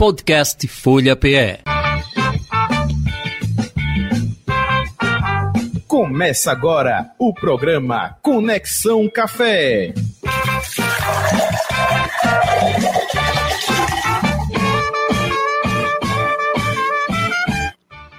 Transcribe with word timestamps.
Podcast 0.00 0.66
Folha 0.66 1.14
PE. 1.14 1.58
Começa 5.86 6.50
agora 6.50 7.12
o 7.18 7.34
programa 7.34 8.16
Conexão 8.22 9.10
Café. 9.10 9.92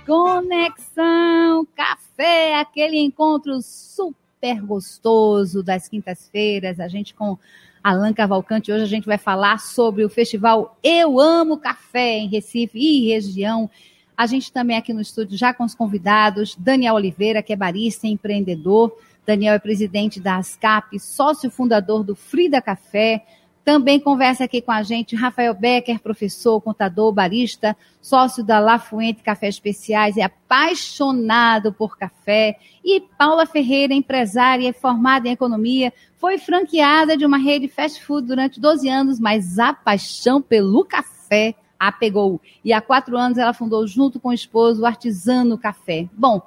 Conexão 0.05 1.65
Café, 1.75 2.59
aquele 2.59 2.99
encontro 2.99 3.59
super 3.63 4.61
gostoso 4.61 5.63
das 5.63 5.89
quintas-feiras, 5.89 6.79
a 6.79 6.87
gente 6.87 7.15
com 7.15 7.39
Alan 7.83 8.13
Cavalcante. 8.13 8.71
Hoje 8.71 8.83
a 8.83 8.87
gente 8.87 9.05
vai 9.05 9.17
falar 9.17 9.59
sobre 9.59 10.03
o 10.05 10.09
festival 10.09 10.77
Eu 10.83 11.19
Amo 11.19 11.57
Café 11.57 12.19
em 12.19 12.27
Recife 12.27 12.77
e 12.77 13.07
região. 13.07 13.69
A 14.15 14.27
gente 14.27 14.51
também 14.51 14.77
aqui 14.77 14.93
no 14.93 15.01
estúdio 15.01 15.37
já 15.37 15.53
com 15.53 15.63
os 15.63 15.73
convidados, 15.73 16.55
Daniel 16.55 16.95
Oliveira, 16.95 17.41
que 17.41 17.53
é 17.53 17.55
barista 17.55 18.05
e 18.05 18.11
empreendedor. 18.11 18.95
Daniel 19.25 19.55
é 19.55 19.59
presidente 19.59 20.19
da 20.19 20.37
ASCAP, 20.37 20.99
sócio 20.99 21.49
fundador 21.49 22.03
do 22.03 22.15
Frida 22.15 22.61
Café. 22.61 23.25
Também 23.63 23.99
conversa 23.99 24.45
aqui 24.45 24.61
com 24.61 24.71
a 24.71 24.81
gente 24.81 25.15
Rafael 25.15 25.53
Becker, 25.53 25.99
professor, 25.99 26.59
contador, 26.59 27.11
barista, 27.11 27.77
sócio 28.01 28.43
da 28.43 28.59
La 28.59 28.79
Fuente 28.79 29.21
Café 29.21 29.47
Especiais, 29.47 30.17
é 30.17 30.23
apaixonado 30.23 31.71
por 31.71 31.97
café. 31.97 32.57
E 32.83 32.99
Paula 32.99 33.45
Ferreira, 33.45 33.93
empresária 33.93 34.67
e 34.67 34.73
formada 34.73 35.27
em 35.27 35.31
economia, 35.31 35.93
foi 36.17 36.39
franqueada 36.39 37.15
de 37.15 37.25
uma 37.25 37.37
rede 37.37 37.67
fast 37.67 38.03
food 38.03 38.27
durante 38.27 38.59
12 38.59 38.89
anos, 38.89 39.19
mas 39.19 39.59
a 39.59 39.73
paixão 39.73 40.41
pelo 40.41 40.83
café 40.83 41.55
a 41.79 41.91
pegou. 41.91 42.39
E 42.63 42.73
há 42.73 42.79
quatro 42.79 43.17
anos 43.17 43.37
ela 43.39 43.53
fundou, 43.53 43.87
junto 43.87 44.19
com 44.19 44.29
o 44.29 44.33
esposo, 44.33 44.81
o 44.81 44.85
Artesano 44.85 45.57
Café. 45.57 46.07
Bom, 46.13 46.41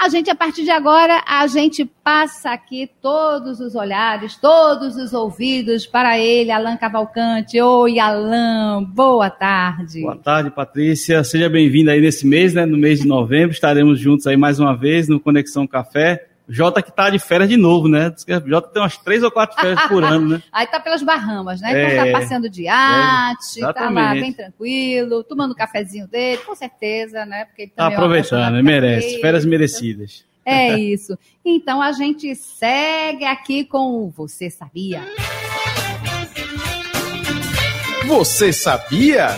a 0.00 0.08
gente, 0.08 0.30
a 0.30 0.34
partir 0.34 0.64
de 0.64 0.70
agora, 0.70 1.22
a 1.26 1.46
gente 1.46 1.84
passa 1.84 2.52
aqui 2.52 2.90
todos 3.02 3.60
os 3.60 3.74
olhares, 3.74 4.34
todos 4.34 4.96
os 4.96 5.12
ouvidos 5.12 5.86
para 5.86 6.18
ele, 6.18 6.50
Alan 6.50 6.78
Cavalcante. 6.78 7.60
Oi, 7.60 7.98
Alan, 7.98 8.82
boa 8.82 9.28
tarde. 9.28 10.00
Boa 10.00 10.16
tarde, 10.16 10.50
Patrícia. 10.50 11.22
Seja 11.22 11.50
bem-vinda 11.50 11.92
aí 11.92 12.00
nesse 12.00 12.26
mês, 12.26 12.54
né? 12.54 12.64
No 12.64 12.78
mês 12.78 13.00
de 13.00 13.06
novembro, 13.06 13.50
estaremos 13.50 14.00
juntos 14.00 14.26
aí 14.26 14.38
mais 14.38 14.58
uma 14.58 14.74
vez 14.74 15.06
no 15.06 15.20
Conexão 15.20 15.66
Café. 15.66 16.29
Jota 16.50 16.82
que 16.82 16.90
tá 16.90 17.08
de 17.08 17.18
férias 17.20 17.48
de 17.48 17.56
novo, 17.56 17.86
né? 17.86 18.12
Jota 18.44 18.68
tem 18.68 18.82
umas 18.82 18.98
três 18.98 19.22
ou 19.22 19.30
quatro 19.30 19.58
férias 19.60 19.80
por 19.86 20.02
ano, 20.02 20.30
né? 20.30 20.42
Aí 20.50 20.66
tá 20.66 20.80
pelas 20.80 21.00
Bahamas, 21.00 21.60
né? 21.60 21.70
Então 21.70 22.04
é, 22.04 22.12
tá 22.12 22.18
passeando 22.18 22.50
de 22.50 22.66
arte, 22.66 23.64
é, 23.64 23.72
tá 23.72 23.88
lá 23.88 24.12
bem 24.14 24.32
tranquilo, 24.32 25.22
tomando 25.22 25.50
o 25.50 25.54
um 25.54 25.56
cafezinho 25.56 26.08
dele, 26.08 26.38
com 26.38 26.54
certeza, 26.56 27.24
né? 27.24 27.44
Porque 27.44 27.62
ele 27.62 27.72
tá 27.74 27.86
aproveitando, 27.86 28.56
é 28.56 28.62
merece. 28.62 29.20
Férias 29.20 29.44
merecidas. 29.44 30.24
É 30.44 30.76
isso. 30.76 31.16
Então 31.44 31.80
a 31.80 31.92
gente 31.92 32.34
segue 32.34 33.24
aqui 33.24 33.64
com 33.64 34.04
o 34.04 34.10
Você 34.10 34.50
Sabia? 34.50 35.02
Você 38.08 38.52
sabia? 38.52 39.28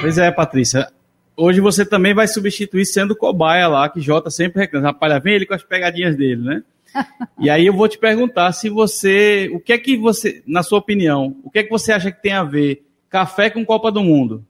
Pois 0.00 0.18
é, 0.18 0.30
Patrícia 0.30 0.88
hoje 1.36 1.60
você 1.60 1.84
também 1.84 2.14
vai 2.14 2.26
substituir 2.26 2.84
sendo 2.84 3.16
cobaia 3.16 3.68
lá, 3.68 3.88
que 3.88 4.00
Jota 4.00 4.30
sempre 4.30 4.62
reclama. 4.62 4.88
Rapaz, 4.88 5.22
vem 5.22 5.34
ele 5.34 5.46
com 5.46 5.54
as 5.54 5.62
pegadinhas 5.62 6.16
dele, 6.16 6.42
né? 6.42 6.62
e 7.38 7.48
aí 7.48 7.66
eu 7.66 7.72
vou 7.72 7.88
te 7.88 7.98
perguntar 7.98 8.52
se 8.52 8.68
você, 8.68 9.50
o 9.52 9.60
que 9.60 9.72
é 9.72 9.78
que 9.78 9.96
você, 9.96 10.42
na 10.46 10.62
sua 10.62 10.78
opinião, 10.78 11.36
o 11.42 11.50
que 11.50 11.60
é 11.60 11.62
que 11.62 11.70
você 11.70 11.92
acha 11.92 12.12
que 12.12 12.22
tem 12.22 12.32
a 12.32 12.44
ver 12.44 12.84
café 13.08 13.50
com 13.50 13.64
Copa 13.64 13.90
do 13.90 14.02
Mundo? 14.02 14.44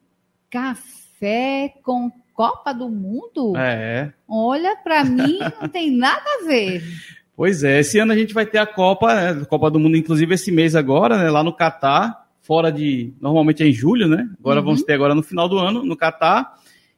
Café 0.50 1.74
com 1.82 2.10
Copa 2.34 2.72
do 2.72 2.88
Mundo? 2.88 3.56
É. 3.56 4.12
Olha, 4.28 4.76
para 4.76 5.04
mim 5.04 5.38
não 5.60 5.68
tem 5.68 5.90
nada 5.90 6.24
a 6.40 6.46
ver. 6.46 6.82
Pois 7.34 7.64
é, 7.64 7.80
esse 7.80 7.98
ano 7.98 8.12
a 8.12 8.16
gente 8.16 8.34
vai 8.34 8.44
ter 8.44 8.58
a 8.58 8.66
Copa, 8.66 9.14
né, 9.14 9.44
Copa 9.46 9.70
do 9.70 9.80
Mundo, 9.80 9.96
inclusive 9.96 10.34
esse 10.34 10.52
mês 10.52 10.76
agora, 10.76 11.16
né, 11.16 11.30
lá 11.30 11.42
no 11.42 11.52
Catar, 11.52 12.26
fora 12.42 12.70
de, 12.70 13.14
normalmente 13.20 13.62
é 13.62 13.66
em 13.66 13.72
julho, 13.72 14.06
né? 14.06 14.28
Agora 14.38 14.60
uhum. 14.60 14.66
vamos 14.66 14.82
ter 14.82 14.92
agora 14.92 15.14
no 15.14 15.22
final 15.22 15.48
do 15.48 15.58
ano, 15.58 15.82
no 15.82 15.96
Catar. 15.96 16.54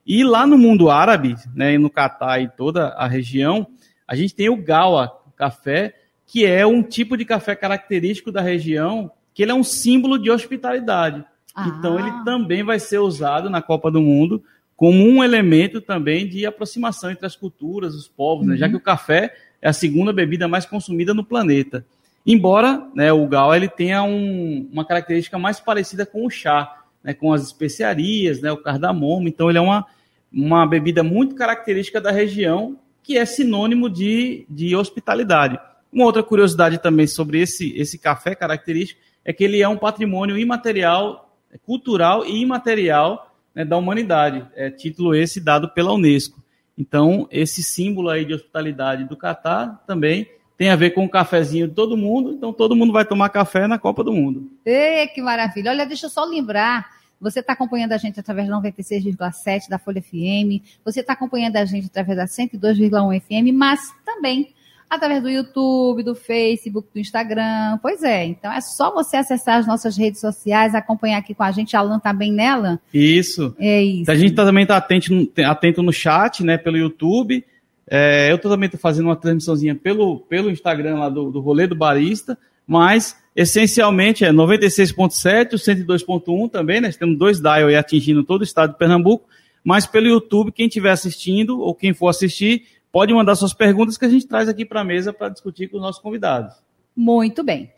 E 0.07 0.23
lá 0.23 0.47
no 0.47 0.59
mundo 0.59 0.91
árabe, 0.91 1.35
né, 1.55 1.79
no 1.79 1.89
Catar 1.89 2.41
e 2.41 2.49
toda 2.49 2.89
a 2.89 3.07
região, 3.07 3.67
a 4.07 4.15
gente 4.15 4.35
tem 4.35 4.49
o 4.49 4.57
Gawa 4.57 5.21
café, 5.37 5.95
que 6.27 6.45
é 6.45 6.67
um 6.67 6.83
tipo 6.83 7.17
de 7.17 7.25
café 7.25 7.55
característico 7.55 8.31
da 8.31 8.41
região, 8.41 9.11
que 9.33 9.43
ele 9.43 9.53
é 9.53 9.55
um 9.55 9.65
símbolo 9.65 10.19
de 10.19 10.31
hospitalidade. 10.31 11.25
Ah. 11.55 11.69
Então 11.69 11.99
ele 11.99 12.13
também 12.25 12.63
vai 12.63 12.79
ser 12.79 12.99
usado 12.99 13.49
na 13.49 13.63
Copa 13.63 13.91
do 13.91 14.01
Mundo 14.01 14.43
como 14.77 15.05
um 15.05 15.23
elemento 15.23 15.81
também 15.81 16.29
de 16.29 16.45
aproximação 16.45 17.11
entre 17.11 17.25
as 17.25 17.37
culturas, 17.37 17.95
os 17.95 18.09
povos, 18.09 18.45
uhum. 18.45 18.53
né, 18.53 18.57
já 18.57 18.69
que 18.69 18.77
o 18.77 18.81
café 18.81 19.35
é 19.63 19.69
a 19.69 19.73
segunda 19.73 20.13
bebida 20.13 20.49
mais 20.49 20.67
consumida 20.67 21.15
no 21.15 21.25
planeta. 21.25 21.87
Embora 22.27 22.87
né, 22.95 23.13
o 23.13 23.27
Gawa 23.27 23.57
ele 23.57 23.69
tenha 23.69 24.03
um, 24.03 24.69
uma 24.73 24.85
característica 24.85 25.39
mais 25.39 25.61
parecida 25.61 26.05
com 26.05 26.27
o 26.27 26.31
chá, 26.31 26.84
né, 27.05 27.13
com 27.13 27.33
as 27.33 27.43
especiarias, 27.43 28.41
né, 28.41 28.51
o 28.51 28.57
cardamomo. 28.57 29.29
Então, 29.29 29.51
ele 29.51 29.59
é 29.59 29.61
uma, 29.61 29.87
uma 30.33 30.67
bebida 30.67 31.03
muito 31.03 31.35
característica 31.35 32.01
da 32.01 32.11
região, 32.11 32.79
que 33.03 33.19
é 33.19 33.27
sinônimo 33.27 33.91
de, 33.91 34.47
de 34.49 34.75
hospitalidade. 34.75 35.59
Uma 35.93 36.07
outra 36.07 36.23
curiosidade 36.23 36.79
também 36.79 37.07
sobre 37.07 37.41
esse, 37.41 37.77
esse 37.77 37.99
café 37.99 38.35
característico 38.35 39.01
é 39.23 39.33
que 39.33 39.45
ele 39.45 39.61
é 39.61 39.69
um 39.69 39.77
patrimônio 39.77 40.39
imaterial, 40.39 41.37
cultural 41.65 42.25
e 42.25 42.41
imaterial 42.41 43.31
né, 43.55 43.65
da 43.65 43.77
humanidade. 43.77 44.45
É 44.57 44.71
título 44.71 45.15
esse 45.15 45.41
dado 45.41 45.69
pela 45.69 45.93
Unesco. 45.93 46.43
Então, 46.77 47.29
esse 47.31 47.63
símbolo 47.63 48.09
aí 48.09 48.25
de 48.25 48.35
hospitalidade 48.35 49.05
do 49.05 49.17
Catar 49.17 49.85
também 49.87 50.29
tem 50.57 50.71
a 50.71 50.77
ver 50.77 50.91
com 50.91 51.05
o 51.05 51.09
cafezinho 51.09 51.69
de 51.69 51.75
todo 51.75 51.97
mundo, 51.97 52.33
então 52.33 52.53
todo 52.53 52.77
mundo 52.77 52.93
vai 52.93 53.05
tomar 53.05 53.29
café 53.29 53.67
na 53.67 53.79
Copa 53.79 54.05
do 54.05 54.13
Mundo. 54.13 54.51
Ei, 54.65 55.07
que 55.09 55.21
maravilha. 55.21 55.71
Olha, 55.71 55.87
deixa 55.87 56.07
eu 56.07 56.11
só 56.11 56.25
lembrar 56.25 56.95
você 57.21 57.41
está 57.41 57.55
acompanhando 57.55 57.93
a 57.93 57.97
gente 57.97 58.21
através 58.21 58.49
da 58.49 58.61
96,7 58.61 59.69
da 59.69 59.79
Folha 59.79 60.03
FM. 60.03 60.63
Você 60.85 61.01
está 61.01 61.15
acompanhando 61.15 61.57
a 61.57 61.65
gente 61.65 61.87
através 61.87 62.19
da 62.19 62.27
102,1 62.27 63.21
FM, 63.21 63.55
mas 63.55 63.81
também 64.05 64.53
através 64.91 65.23
do 65.23 65.31
YouTube, 65.31 66.03
do 66.03 66.15
Facebook, 66.15 66.89
do 66.93 67.01
Instagram. 67.01 67.79
Pois 67.81 68.03
é, 68.03 68.27
então 68.27 68.53
é 68.53 68.61
só 68.61 68.93
você 68.93 69.17
acessar 69.17 69.59
as 69.59 69.67
nossas 69.67 69.97
redes 69.97 70.21
sociais, 70.21 70.75
acompanhar 70.75 71.19
aqui 71.19 71.35
com 71.35 71.43
a 71.43 71.51
gente. 71.51 71.77
Alan 71.77 71.99
tá 71.99 72.13
bem 72.13 72.31
nela? 72.31 72.79
Isso. 72.93 73.57
É 73.59 73.83
isso. 73.83 74.11
A 74.11 74.15
gente 74.15 74.35
também 74.35 74.63
está 74.63 74.77
atento, 74.77 75.33
atento 75.47 75.83
no 75.83 75.93
chat, 75.93 76.45
né, 76.45 76.59
pelo 76.59 76.77
YouTube. 76.77 77.45
É, 77.87 78.31
eu 78.33 78.39
também 78.39 78.67
estou 78.67 78.81
fazendo 78.81 79.07
uma 79.07 79.17
transmissãozinha 79.17 79.75
pelo, 79.75 80.21
pelo 80.21 80.51
Instagram 80.51 80.99
lá 80.99 81.09
do, 81.09 81.31
do 81.31 81.41
Rolê 81.41 81.67
do 81.67 81.75
Barista, 81.75 82.39
mas 82.67 83.17
essencialmente 83.37 84.25
é 84.25 84.33
96.7, 84.33 85.55
o 85.55 85.57
102.1 85.57 86.51
também, 86.51 86.81
né? 86.81 86.91
Temos 86.93 87.19
dois 87.19 87.41
dial 87.41 87.69
aí 87.69 87.77
atingindo 87.77 88.25
todo 88.25 88.41
o 88.41 88.45
estado 88.45 88.73
de 88.73 88.79
Pernambuco, 88.79 89.29
mas 89.63 89.87
pelo 89.87 90.07
YouTube, 90.07 90.53
quem 90.53 90.67
estiver 90.67 90.91
assistindo 90.91 91.61
ou 91.61 91.75
quem 91.75 91.93
for 91.93 92.09
assistir, 92.09 92.67
pode 92.93 93.13
mandar 93.13 93.35
suas 93.35 93.53
perguntas 93.53 93.99
que 93.99 94.05
a 94.05 94.09
gente 94.09 94.27
traz 94.27 94.49
aqui 94.49 94.65
para 94.65 94.81
a 94.81 94.85
mesa 94.85 95.13
para 95.13 95.29
discutir 95.29 95.69
com 95.69 95.77
os 95.77 95.83
nossos 95.83 96.01
convidados. 96.01 96.55
Muito 96.97 97.43
bem. 97.43 97.73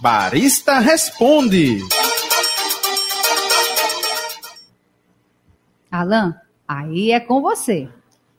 Barista 0.00 0.80
Responde. 0.80 1.78
Alan, 5.90 6.34
aí 6.66 7.12
é 7.12 7.20
com 7.20 7.40
você. 7.40 7.88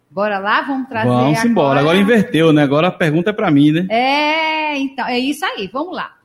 Bora 0.09 0.39
lá, 0.39 0.61
vamos 0.61 0.87
trazer 0.87 1.09
Vamos 1.09 1.37
agora... 1.37 1.49
embora. 1.49 1.79
Agora 1.81 1.97
inverteu, 1.97 2.53
né? 2.53 2.63
Agora 2.63 2.87
a 2.87 2.91
pergunta 2.91 3.31
é 3.31 3.33
para 3.33 3.51
mim, 3.51 3.71
né? 3.71 3.87
É, 3.89 4.77
então, 4.77 5.05
é 5.05 5.19
isso 5.19 5.43
aí. 5.43 5.69
Vamos 5.71 5.93
lá. 5.93 6.15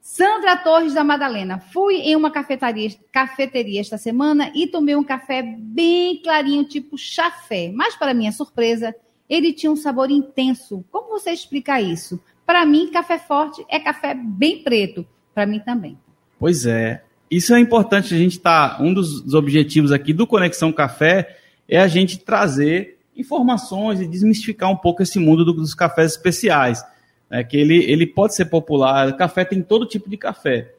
Sandra 0.00 0.56
Torres 0.56 0.94
da 0.94 1.04
Madalena. 1.04 1.58
Fui 1.58 1.96
em 1.96 2.16
uma 2.16 2.30
cafeteria, 2.30 2.90
cafeteria 3.12 3.80
esta 3.80 3.98
semana 3.98 4.50
e 4.54 4.66
tomei 4.66 4.96
um 4.96 5.04
café 5.04 5.42
bem 5.42 6.22
clarinho, 6.22 6.64
tipo 6.64 6.96
chafé. 6.96 7.70
Mas, 7.74 7.96
para 7.96 8.14
minha 8.14 8.32
surpresa, 8.32 8.94
ele 9.28 9.52
tinha 9.52 9.72
um 9.72 9.76
sabor 9.76 10.10
intenso. 10.10 10.84
Como 10.90 11.08
você 11.08 11.30
explica 11.30 11.80
isso? 11.80 12.20
Para 12.46 12.64
mim, 12.64 12.90
café 12.90 13.18
forte 13.18 13.64
é 13.68 13.78
café 13.78 14.14
bem 14.14 14.62
preto. 14.62 15.06
Para 15.34 15.46
mim 15.46 15.58
também. 15.58 15.98
Pois 16.38 16.64
é. 16.64 17.02
Isso 17.30 17.54
é 17.54 17.60
importante 17.60 18.14
a 18.14 18.18
gente 18.18 18.36
estar. 18.36 18.76
Tá, 18.76 18.82
um 18.82 18.94
dos 18.94 19.34
objetivos 19.34 19.90
aqui 19.90 20.12
do 20.12 20.26
Conexão 20.26 20.72
Café 20.72 21.36
é 21.68 21.78
a 21.78 21.88
gente 21.88 22.18
trazer 22.18 22.98
informações 23.16 24.00
e 24.00 24.06
desmistificar 24.06 24.70
um 24.70 24.76
pouco 24.76 25.02
esse 25.02 25.18
mundo 25.18 25.44
dos 25.44 25.74
cafés 25.74 26.12
especiais. 26.12 26.84
É 27.30 27.42
que 27.42 27.56
ele, 27.56 27.84
ele 27.90 28.06
pode 28.06 28.34
ser 28.34 28.46
popular, 28.46 29.16
café 29.16 29.44
tem 29.44 29.62
todo 29.62 29.86
tipo 29.86 30.08
de 30.08 30.16
café. 30.16 30.72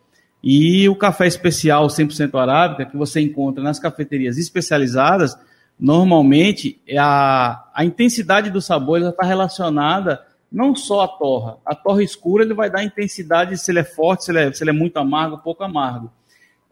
E 0.43 0.87
o 0.87 0.95
café 0.95 1.25
especial 1.25 1.87
100% 1.87 2.39
arábica, 2.39 2.85
que 2.85 2.95
você 2.95 3.19
encontra 3.19 3.63
nas 3.63 3.79
cafeterias 3.79 4.37
especializadas, 4.37 5.35
normalmente 5.79 6.79
a, 6.97 7.67
a 7.73 7.83
intensidade 7.83 8.51
do 8.51 8.61
sabor 8.61 9.01
está 9.01 9.25
relacionada 9.25 10.21
não 10.51 10.75
só 10.75 11.01
a 11.01 11.07
torra. 11.07 11.57
A 11.65 11.75
torra 11.75 12.03
escura 12.03 12.43
ele 12.43 12.53
vai 12.53 12.69
dar 12.69 12.83
intensidade 12.83 13.57
se 13.57 13.71
ele 13.71 13.79
é 13.79 13.83
forte, 13.83 14.25
se 14.25 14.31
ele 14.31 14.39
é, 14.39 14.53
se 14.53 14.63
ele 14.63 14.69
é 14.69 14.73
muito 14.73 14.97
amargo, 14.97 15.39
pouco 15.39 15.63
amargo. 15.63 16.11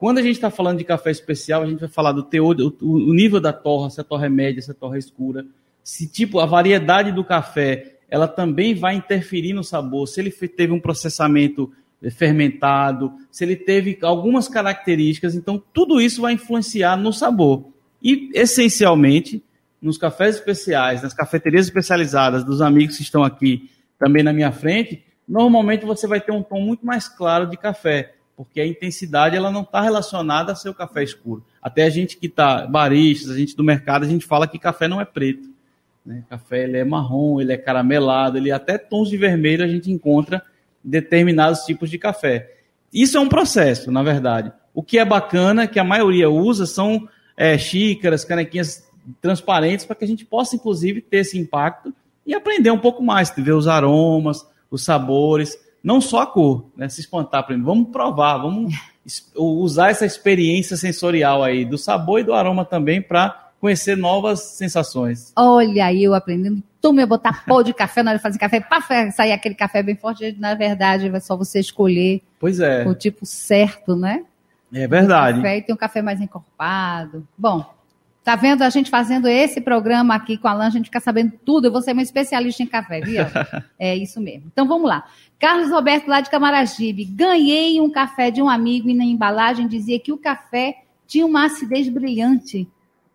Quando 0.04 0.18
a 0.18 0.22
gente 0.22 0.36
está 0.36 0.50
falando 0.50 0.80
de 0.80 0.84
café 0.84 1.12
especial, 1.12 1.64
a 1.64 1.66
gente 1.66 1.80
vai 1.80 1.88
falar 1.88 2.12
do 2.12 2.24
teor, 2.24 2.58
o, 2.60 2.76
o 2.82 3.14
nível 3.14 3.40
da 3.40 3.54
torra, 3.54 3.90
se 3.90 4.02
a 4.02 4.04
torra 4.04 4.26
é 4.26 4.30
média, 4.30 4.62
se 4.62 4.70
a 4.70 4.74
torra 4.74 4.98
é 4.98 5.00
escura, 5.00 5.46
se 5.82 6.12
tipo 6.12 6.42
a 6.42 6.46
variedade 6.46 7.10
do 7.14 7.24
café, 7.24 8.00
ela 8.10 8.28
também 8.28 8.76
vai 8.76 8.96
interferir 8.96 9.54
no 9.54 9.64
sabor. 9.64 10.06
Se 10.06 10.20
ele 10.20 10.30
teve 10.30 10.74
um 10.74 10.80
processamento 10.82 11.72
fermentado, 12.18 13.14
se 13.32 13.46
ele 13.46 13.56
teve 13.56 13.98
algumas 14.02 14.50
características, 14.50 15.36
então 15.36 15.64
tudo 15.72 16.02
isso 16.02 16.22
vai 16.22 16.34
influenciar 16.34 16.98
no 16.98 17.14
sabor. 17.14 17.70
E 18.04 18.30
essencialmente, 18.34 19.42
nos 19.82 19.98
cafés 19.98 20.36
especiais, 20.36 21.02
nas 21.02 21.14
cafeterias 21.14 21.68
especializadas 21.68 22.44
dos 22.44 22.62
amigos 22.62 22.98
que 22.98 23.04
estão 23.04 23.24
aqui 23.24 23.70
também 23.98 24.22
na 24.22 24.34
minha 24.34 24.52
frente, 24.52 25.02
normalmente 25.26 25.86
você 25.86 26.06
vai 26.06 26.20
ter 26.20 26.34
um 26.34 26.44
tom 26.44 26.60
muito 26.60 26.86
mais 26.86 27.08
claro 27.08 27.50
de 27.50 27.56
café 27.56 28.16
porque 28.36 28.60
a 28.60 28.68
intensidade 28.68 29.36
ela 29.36 29.52
não 29.52 29.62
está 29.62 29.82
relacionada 29.82 30.52
a 30.52 30.56
seu 30.56 30.74
café 30.74 31.04
escuro. 31.04 31.46
Até 31.62 31.84
a 31.84 31.90
gente 31.90 32.18
que 32.18 32.28
está 32.28 32.66
baristas, 32.66 33.32
a 33.32 33.38
gente 33.38 33.56
do 33.56 33.64
mercado, 33.64 34.04
a 34.04 34.08
gente 34.08 34.26
fala 34.26 34.48
que 34.48 34.58
café 34.58 34.88
não 34.88 35.00
é 35.00 35.06
preto. 35.06 35.50
Né? 36.06 36.24
Café 36.30 36.64
ele 36.64 36.78
é 36.78 36.84
marrom, 36.84 37.40
ele 37.40 37.54
é 37.54 37.58
caramelado, 37.58 38.38
ele 38.38 38.52
até 38.52 38.78
tons 38.78 39.10
de 39.10 39.18
vermelho 39.18 39.64
a 39.64 39.68
gente 39.68 39.92
encontra 39.92 40.42
em 40.84 40.90
determinados 40.90 41.62
tipos 41.62 41.90
de 41.90 41.98
café. 41.98 42.58
Isso 42.92 43.18
é 43.18 43.20
um 43.20 43.30
processo, 43.30 43.92
na 43.92 44.04
verdade. 44.04 44.52
O 44.74 44.84
que 44.84 44.98
é 44.98 45.06
bacana, 45.06 45.68
que 45.68 45.80
a 45.80 45.84
maioria 45.84 46.30
usa, 46.30 46.66
são 46.66 47.08
é, 47.38 47.58
xícaras, 47.58 48.26
canequinhas 48.26 48.88
transparentes, 49.22 49.86
para 49.86 49.96
que 49.96 50.06
a 50.06 50.08
gente 50.08 50.26
possa, 50.26 50.56
inclusive, 50.56 51.02
ter 51.02 51.18
esse 51.18 51.38
impacto 51.38 51.94
e 52.26 52.34
aprender 52.34 52.72
um 52.72 52.80
pouco 52.80 53.04
mais, 53.04 53.32
ver 53.36 53.54
os 53.54 53.68
aromas, 53.68 54.46
os 54.70 54.84
sabores 54.84 55.58
não 55.84 56.00
só 56.00 56.22
a 56.22 56.28
cor, 56.28 56.66
né? 56.78 56.88
Se 56.88 57.02
espantar 57.02 57.46
primeiro. 57.46 57.66
Vamos 57.66 57.90
provar, 57.90 58.38
vamos 58.38 58.74
usar 59.36 59.92
essa 59.92 60.06
experiência 60.06 60.78
sensorial 60.78 61.44
aí, 61.44 61.66
do 61.66 61.78
sabor 61.78 62.22
e 62.22 62.24
do 62.24 62.34
aroma 62.34 62.64
também, 62.64 63.02
para 63.02 63.50
conhecer 63.60 63.98
novas 63.98 64.42
sensações. 64.42 65.34
Olha 65.36 65.86
aí, 65.86 66.04
eu 66.04 66.14
aprendendo. 66.14 66.64
Tu 66.82 66.92
me 66.92 67.06
botar 67.06 67.46
pó 67.46 67.62
de 67.62 67.74
café 67.74 68.04
na 68.04 68.12
hora 68.12 68.18
de 68.18 68.24
fazer 68.24 68.38
café, 68.38 68.60
para 68.60 69.12
sair 69.12 69.32
aquele 69.32 69.56
café 69.56 69.82
bem 69.82 69.96
forte, 69.96 70.36
na 70.38 70.54
verdade, 70.54 71.08
é 71.08 71.20
só 71.20 71.36
você 71.38 71.60
escolher 71.60 72.22
pois 72.40 72.60
é. 72.60 72.86
o 72.86 72.94
tipo 72.94 73.26
certo, 73.26 73.96
né? 73.96 74.24
É 74.74 74.88
verdade. 74.88 75.38
Café, 75.38 75.58
e 75.58 75.62
tem 75.62 75.74
um 75.74 75.78
café 75.78 76.02
mais 76.02 76.20
encorpado. 76.20 77.26
Bom, 77.38 77.74
Tá 78.24 78.38
vendo 78.38 78.62
a 78.62 78.70
gente 78.70 78.90
fazendo 78.90 79.28
esse 79.28 79.60
programa 79.60 80.16
aqui 80.16 80.38
com 80.38 80.48
a 80.48 80.52
Alan, 80.52 80.68
a 80.68 80.70
gente 80.70 80.86
fica 80.86 81.02
sabendo 81.02 81.34
tudo. 81.44 81.68
Eu 81.68 81.72
vou 81.72 81.82
ser 81.82 81.92
uma 81.92 82.02
especialista 82.02 82.64
em 82.64 82.68
café, 82.68 83.02
viu? 83.02 83.22
é 83.78 83.98
isso 83.98 84.22
mesmo. 84.22 84.46
Então 84.52 84.66
vamos 84.66 84.88
lá. 84.88 85.04
Carlos 85.38 85.70
Roberto, 85.70 86.08
lá 86.08 86.22
de 86.22 86.30
Camaragibe. 86.30 87.04
Ganhei 87.04 87.82
um 87.82 87.92
café 87.92 88.32
de 88.32 88.42
um 88.42 88.48
amigo 88.48 88.90
e 88.90 88.94
na 88.94 89.04
embalagem 89.04 89.68
dizia 89.68 90.00
que 90.00 90.14
o 90.14 90.18
café 90.18 90.78
tinha 91.06 91.26
uma 91.26 91.46
acidez 91.46 91.90
brilhante. 91.90 92.66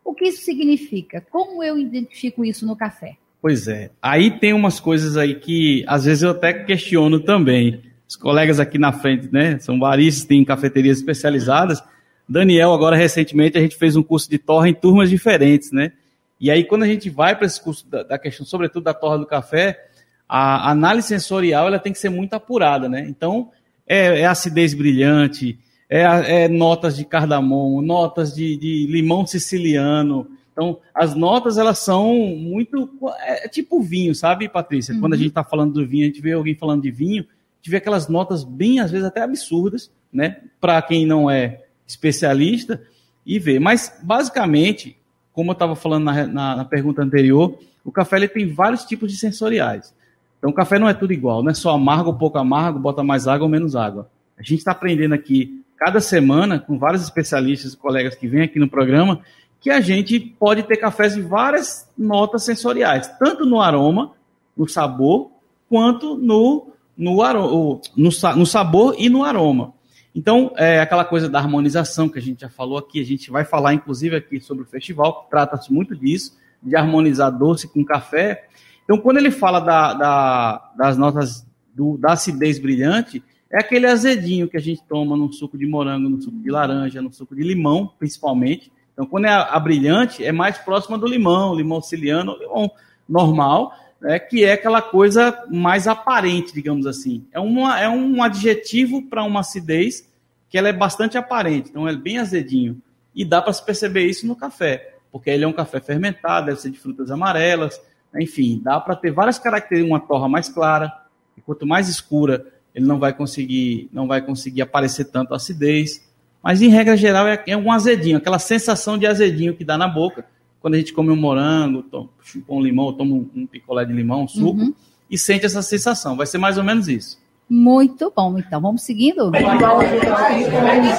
O 0.05 0.13
que 0.13 0.27
isso 0.27 0.43
significa? 0.43 1.25
Como 1.31 1.63
eu 1.63 1.79
identifico 1.79 2.45
isso 2.45 2.67
no 2.67 2.77
café? 2.77 3.17
Pois 3.41 3.67
é. 3.67 3.91
Aí 4.03 4.31
tem 4.39 4.53
umas 4.53 4.79
coisas 4.79 5.17
aí 5.17 5.37
que 5.37 5.85
às 5.87 6.05
vezes 6.05 6.23
eu 6.23 6.31
até 6.31 6.53
questiono 6.53 7.21
também. 7.21 7.81
Os 8.07 8.17
colegas 8.17 8.61
aqui 8.61 8.79
na 8.79 8.93
frente, 8.93 9.29
né? 9.33 9.59
São 9.59 9.79
baristas, 9.79 10.27
têm 10.27 10.45
cafeterias 10.45 10.99
especializadas. 10.99 11.83
Daniel, 12.29 12.73
agora 12.75 12.95
recentemente, 12.95 13.57
a 13.57 13.61
gente 13.61 13.77
fez 13.77 13.97
um 13.97 14.03
curso 14.03 14.29
de 14.29 14.39
torra 14.39 14.69
em 14.69 14.75
turmas 14.75 15.09
diferentes, 15.09 15.73
né? 15.73 15.93
E 16.41 16.51
aí, 16.51 16.63
quando 16.63 16.83
a 16.83 16.87
gente 16.87 17.09
vai 17.09 17.35
para 17.35 17.47
esse 17.47 17.61
curso 17.61 17.89
da, 17.89 18.03
da, 18.03 18.19
questão, 18.19 18.45
sobretudo 18.45 18.85
da 18.85 18.95
torra 18.95 19.19
do 19.19 19.27
café, 19.27 19.89
a 20.29 20.71
análise 20.71 21.09
sensorial 21.09 21.67
ela 21.67 21.79
tem 21.79 21.93
que 21.93 21.99
ser 21.99 22.11
muito 22.11 22.35
apurada, 22.35 22.89
né? 22.89 23.07
Então, 23.09 23.51
é, 23.87 24.21
é 24.21 24.27
acidez 24.27 24.75
brilhante, 24.75 25.59
é, 25.89 26.03
é, 26.03 26.49
notas 26.49 26.97
de 26.97 27.05
cardamomo, 27.05 27.81
notas 27.81 28.35
de, 28.35 28.57
de, 28.57 28.87
limão 28.87 29.27
siciliano. 29.27 30.29
Então, 30.53 30.79
as 30.95 31.15
notas, 31.15 31.57
elas 31.57 31.79
são 31.79 32.15
muito. 32.15 32.91
É, 33.21 33.47
é 33.47 33.49
tipo 33.49 33.81
vinho, 33.81 34.15
sabe, 34.15 34.49
Patrícia? 34.49 34.95
Uhum. 34.95 35.01
Quando 35.01 35.15
a 35.15 35.17
uhum. 35.17 35.23
gente 35.23 35.31
está 35.31 35.43
falando 35.43 35.73
do 35.73 35.87
vinho, 35.87 36.05
a 36.05 36.09
gente 36.09 36.21
vê 36.21 36.33
alguém 36.33 36.55
falando 36.55 36.83
de 36.83 36.91
vinho, 36.91 37.23
a 37.23 37.57
gente 37.57 37.71
vê 37.71 37.79
aquelas 37.79 38.07
notas 38.07 38.45
bem, 38.45 38.81
às 38.81 38.91
vezes, 38.91 39.07
até 39.07 39.23
absurdas, 39.23 39.91
né? 40.13 40.43
Para 40.61 40.81
quem 40.83 41.07
não 41.07 41.31
é 41.31 41.65
especialista 41.89 42.81
e 43.27 43.39
ver. 43.39 43.59
Mas, 43.59 43.99
basicamente, 44.03 44.97
como 45.33 45.51
eu 45.51 45.55
estava 45.55 45.75
falando 45.75 46.05
na, 46.05 46.27
na, 46.27 46.57
na, 46.57 46.65
pergunta 46.65 47.03
anterior, 47.03 47.59
o 47.85 47.91
café 47.91 48.17
ele 48.17 48.29
tem 48.29 48.53
vários 48.53 48.85
tipos 48.85 49.11
de 49.11 49.17
sensoriais. 49.17 49.95
Então, 50.39 50.51
o 50.51 50.55
café 50.55 50.79
não 50.79 50.89
é 50.89 50.95
tudo 50.95 51.13
igual, 51.13 51.43
não 51.43 51.51
é 51.51 51.55
só 51.55 51.71
amargo 51.71 52.11
ou 52.11 52.17
pouco 52.17 52.39
amargo, 52.39 52.79
bota 52.79 53.03
mais 53.03 53.27
água 53.27 53.47
ou 53.47 53.51
menos 53.51 53.75
água. 53.75 54.11
A 54.39 54.43
gente 54.43 54.59
está 54.59 54.73
aprendendo 54.73 55.15
aqui, 55.15 55.65
cada 55.77 56.01
semana, 56.01 56.61
com 56.61 56.79
vários 56.79 57.03
especialistas 57.03 57.73
e 57.73 57.77
colegas 57.77 58.15
que 58.15 58.29
vêm 58.29 58.43
aqui 58.43 58.59
no 58.59 58.69
programa, 58.69 59.21
que 59.61 59.71
a 59.71 59.81
gente 59.81 60.21
pode 60.21 60.63
ter 60.63 60.77
cafés 60.77 61.15
de 61.15 61.23
várias 61.23 61.89
notas 61.97 62.45
sensoriais, 62.45 63.09
tanto 63.19 63.45
no 63.45 63.61
aroma, 63.61 64.13
no 64.57 64.69
sabor, 64.69 65.31
quanto 65.69 66.17
no, 66.17 66.69
no, 66.97 67.23
aroma, 67.23 67.81
no, 67.97 68.11
no 68.37 68.47
sabor 68.47 68.95
e 68.99 69.09
no 69.09 69.25
aroma. 69.25 69.73
Então, 70.15 70.53
é 70.57 70.81
aquela 70.81 71.05
coisa 71.05 71.29
da 71.29 71.39
harmonização 71.39 72.09
que 72.09 72.19
a 72.19 72.23
gente 72.23 72.41
já 72.41 72.49
falou 72.49 72.79
aqui, 72.79 73.01
a 73.01 73.05
gente 73.05 73.31
vai 73.31 73.45
falar 73.45 73.75
inclusive 73.75 74.17
aqui 74.17 74.41
sobre 74.41 74.65
o 74.65 74.67
festival, 74.67 75.23
que 75.23 75.31
trata-se 75.31 75.73
muito 75.73 75.95
disso, 75.95 76.37
de 76.63 76.75
harmonizar 76.77 77.31
doce 77.31 77.69
com 77.69 77.85
café. 77.85 78.49
Então, 78.85 78.99
quando 78.99 79.19
ele 79.19 79.31
fala 79.31 79.61
da, 79.61 79.95
da, 79.95 80.73
das 80.77 80.97
notas 80.97 81.47
do, 81.75 81.97
da 81.99 82.13
acidez 82.13 82.59
brilhante, 82.59 83.23
é 83.51 83.61
aquele 83.61 83.87
azedinho 83.87 84.49
que 84.49 84.57
a 84.57 84.61
gente 84.61 84.83
toma 84.89 85.17
no 85.17 85.33
suco 85.33 85.57
de 85.57 85.67
morango, 85.67 86.09
no 86.09 86.21
suco 86.21 86.39
de 86.39 86.51
laranja, 86.51 87.01
no 87.01 87.13
suco 87.13 87.35
de 87.35 87.43
limão, 87.43 87.93
principalmente. 87.99 88.73
Então, 88.93 89.07
quando 89.07 89.27
é 89.27 89.31
a, 89.31 89.43
a 89.43 89.61
brilhante, 89.61 90.25
é 90.25 90.33
mais 90.33 90.59
próxima 90.59 90.99
do 90.99 91.07
limão, 91.07 91.55
limão 91.55 91.81
siciliano, 91.81 92.37
limão 92.39 92.71
normal, 93.09 93.73
né, 94.01 94.19
que 94.19 94.45
é 94.45 94.53
aquela 94.53 94.81
coisa 94.81 95.45
mais 95.51 95.89
aparente, 95.89 96.53
digamos 96.53 96.87
assim. 96.87 97.27
É, 97.33 97.41
uma, 97.41 97.81
é 97.81 97.89
um 97.89 98.23
adjetivo 98.23 99.03
para 99.03 99.25
uma 99.25 99.41
acidez 99.41 100.09
que 100.49 100.57
ela 100.57 100.69
é 100.69 100.73
bastante 100.73 101.19
aparente, 101.19 101.71
então 101.71 101.87
é 101.87 101.95
bem 101.95 102.19
azedinho. 102.19 102.81
E 103.15 103.25
dá 103.25 103.43
para 103.43 103.53
se 103.53 103.65
perceber 103.65 104.07
isso 104.07 104.27
no 104.27 104.37
café, 104.37 104.95
porque 105.11 105.31
ele 105.31 105.45
é 105.45 105.49
um 105.49 105.53
café 105.53 105.81
fermentado, 105.81 106.47
deve 106.47 106.61
ser 106.61 106.71
de 106.71 106.79
frutas 106.79 107.11
amarelas, 107.11 107.81
enfim, 108.19 108.61
dá 108.63 108.81
para 108.81 108.97
ter 108.97 109.11
várias 109.11 109.39
características, 109.39 109.91
uma 109.91 110.01
torra 110.01 110.29
mais 110.29 110.49
clara, 110.49 110.93
e 111.37 111.41
quanto 111.41 111.67
mais 111.67 111.89
escura, 111.89 112.47
ele 112.75 112.87
não 112.87 112.99
vai 112.99 113.13
conseguir, 113.13 113.89
não 113.93 114.07
vai 114.07 114.23
conseguir 114.23 114.63
aparecer 114.63 115.07
tanto 115.07 115.35
acidez. 115.35 116.07
Mas 116.43 116.63
em 116.63 116.69
regra 116.69 116.97
geral 116.97 117.27
é, 117.27 117.43
é 117.47 117.57
um 117.57 117.71
azedinho, 117.73 118.17
aquela 118.17 118.39
sensação 118.39 118.97
de 118.97 119.07
azedinho 119.07 119.55
que 119.55 119.65
dá 119.65 119.77
na 119.77 119.89
boca 119.89 120.25
quando 120.61 120.75
a 120.75 120.79
gente 120.79 120.93
come 120.93 121.11
um 121.11 121.17
morango, 121.17 121.83
toma, 121.83 122.09
um 122.49 122.61
limão, 122.61 122.93
toma 122.93 123.15
um, 123.15 123.47
picolé 123.47 123.85
de 123.85 123.93
limão, 123.93 124.25
um 124.25 124.29
suco, 124.29 124.61
uhum. 124.61 124.75
e 125.11 125.17
sente 125.17 125.47
essa 125.47 125.63
sensação. 125.63 126.17
Vai 126.17 126.27
ser 126.27 126.39
mais 126.39 126.59
ou 126.59 126.65
menos 126.65 126.89
isso. 126.89 127.19
Muito 127.49 128.13
bom, 128.15 128.39
então 128.39 128.61
vamos 128.61 128.83
seguindo? 128.83 129.33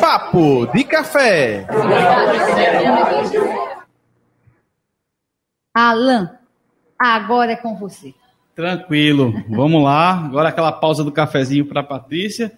Papo 0.01 0.65
de 0.73 0.83
café. 0.83 1.67
Alan, 5.75 6.31
agora 6.97 7.51
é 7.51 7.55
com 7.55 7.75
você. 7.75 8.15
Tranquilo, 8.55 9.33
vamos 9.47 9.83
lá. 9.83 10.25
Agora 10.25 10.49
aquela 10.49 10.71
pausa 10.71 11.03
do 11.03 11.11
cafezinho 11.11 11.65
para 11.65 11.81
a 11.81 11.83
Patrícia. 11.83 12.51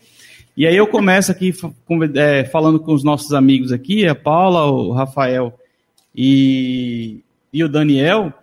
E 0.55 0.65
aí 0.65 0.75
eu 0.75 0.87
começo 0.87 1.31
aqui 1.31 1.53
é, 2.15 2.45
falando 2.45 2.79
com 2.79 2.93
os 2.93 3.03
nossos 3.03 3.33
amigos 3.33 3.71
aqui, 3.71 4.07
a 4.07 4.15
Paula, 4.15 4.65
o 4.65 4.91
Rafael 4.93 5.53
e, 6.15 7.21
e 7.51 7.63
o 7.63 7.69
Daniel, 7.69 8.33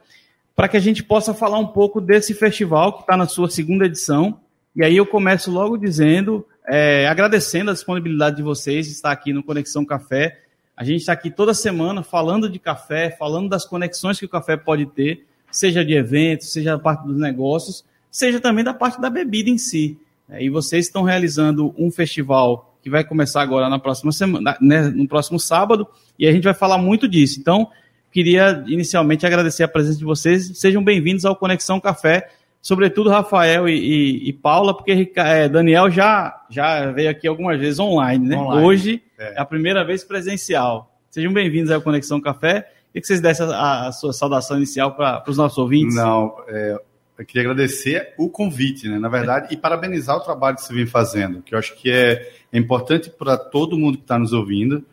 para 0.54 0.68
que 0.68 0.76
a 0.76 0.80
gente 0.80 1.02
possa 1.02 1.32
falar 1.32 1.58
um 1.58 1.66
pouco 1.66 2.00
desse 2.00 2.34
festival 2.34 2.94
que 2.94 3.00
está 3.00 3.16
na 3.16 3.26
sua 3.26 3.48
segunda 3.48 3.86
edição 3.86 4.40
e 4.78 4.84
aí 4.84 4.96
eu 4.96 5.04
começo 5.04 5.50
logo 5.50 5.76
dizendo, 5.76 6.46
é, 6.64 7.08
agradecendo 7.08 7.72
a 7.72 7.74
disponibilidade 7.74 8.36
de 8.36 8.44
vocês 8.44 8.86
de 8.86 8.92
estar 8.92 9.10
aqui 9.10 9.32
no 9.32 9.42
Conexão 9.42 9.84
Café. 9.84 10.40
A 10.76 10.84
gente 10.84 11.00
está 11.00 11.12
aqui 11.12 11.32
toda 11.32 11.52
semana 11.52 12.04
falando 12.04 12.48
de 12.48 12.60
café, 12.60 13.10
falando 13.10 13.48
das 13.48 13.64
conexões 13.64 14.20
que 14.20 14.24
o 14.24 14.28
café 14.28 14.56
pode 14.56 14.86
ter, 14.86 15.26
seja 15.50 15.84
de 15.84 15.94
eventos, 15.94 16.52
seja 16.52 16.76
da 16.76 16.78
parte 16.78 17.04
dos 17.04 17.18
negócios, 17.18 17.84
seja 18.08 18.38
também 18.38 18.62
da 18.62 18.72
parte 18.72 19.00
da 19.00 19.10
bebida 19.10 19.50
em 19.50 19.58
si. 19.58 19.98
É, 20.28 20.44
e 20.44 20.48
vocês 20.48 20.86
estão 20.86 21.02
realizando 21.02 21.74
um 21.76 21.90
festival 21.90 22.67
que 22.82 22.90
vai 22.90 23.04
começar 23.04 23.42
agora 23.42 23.68
na 23.68 23.78
próxima 23.78 24.12
semana, 24.12 24.56
né, 24.60 24.82
no 24.82 25.06
próximo 25.06 25.38
sábado, 25.38 25.86
e 26.18 26.26
a 26.26 26.32
gente 26.32 26.44
vai 26.44 26.54
falar 26.54 26.78
muito 26.78 27.08
disso. 27.08 27.40
Então, 27.40 27.68
queria 28.10 28.64
inicialmente 28.66 29.26
agradecer 29.26 29.62
a 29.62 29.68
presença 29.68 29.98
de 29.98 30.04
vocês. 30.04 30.58
Sejam 30.58 30.82
bem-vindos 30.82 31.24
ao 31.24 31.36
Conexão 31.36 31.80
Café 31.80 32.28
sobretudo 32.60 33.10
Rafael 33.10 33.68
e, 33.68 33.72
e, 33.72 34.28
e 34.28 34.32
Paula, 34.32 34.74
porque 34.74 35.10
é, 35.16 35.48
Daniel 35.48 35.90
já, 35.90 36.42
já 36.50 36.90
veio 36.90 37.10
aqui 37.10 37.26
algumas 37.26 37.58
vezes 37.58 37.78
online, 37.78 38.28
né? 38.28 38.36
Online, 38.36 38.66
Hoje 38.66 39.02
é. 39.18 39.34
é. 39.34 39.40
a 39.40 39.44
primeira 39.44 39.84
vez 39.84 40.04
presencial. 40.04 40.94
Sejam 41.10 41.32
bem-vindos 41.32 41.70
ao 41.70 41.80
Conexão 41.80 42.20
Café. 42.20 42.70
E 42.94 43.00
que 43.00 43.06
vocês 43.06 43.20
dessem 43.20 43.46
a, 43.46 43.88
a 43.88 43.92
sua 43.92 44.14
saudação 44.14 44.56
inicial 44.56 44.94
para 44.94 45.22
os 45.28 45.36
nossos 45.36 45.58
ouvintes. 45.58 45.94
Não, 45.94 46.34
é, 46.48 46.80
eu 47.18 47.26
queria 47.26 47.42
agradecer 47.42 48.14
o 48.16 48.30
convite, 48.30 48.88
né? 48.88 48.98
Na 48.98 49.08
verdade, 49.08 49.52
e 49.52 49.56
parabenizar 49.56 50.16
o 50.16 50.20
trabalho 50.20 50.56
que 50.56 50.62
você 50.62 50.72
vem 50.72 50.86
fazendo, 50.86 51.42
que 51.42 51.54
eu 51.54 51.58
acho 51.58 51.74
que 51.74 51.90
é, 51.90 52.32
é 52.52 52.58
importante 52.58 53.10
para 53.10 53.36
todo 53.36 53.76
mundo 53.76 53.98
que 53.98 54.04
está 54.04 54.18
nos 54.18 54.32
ouvindo, 54.32 54.84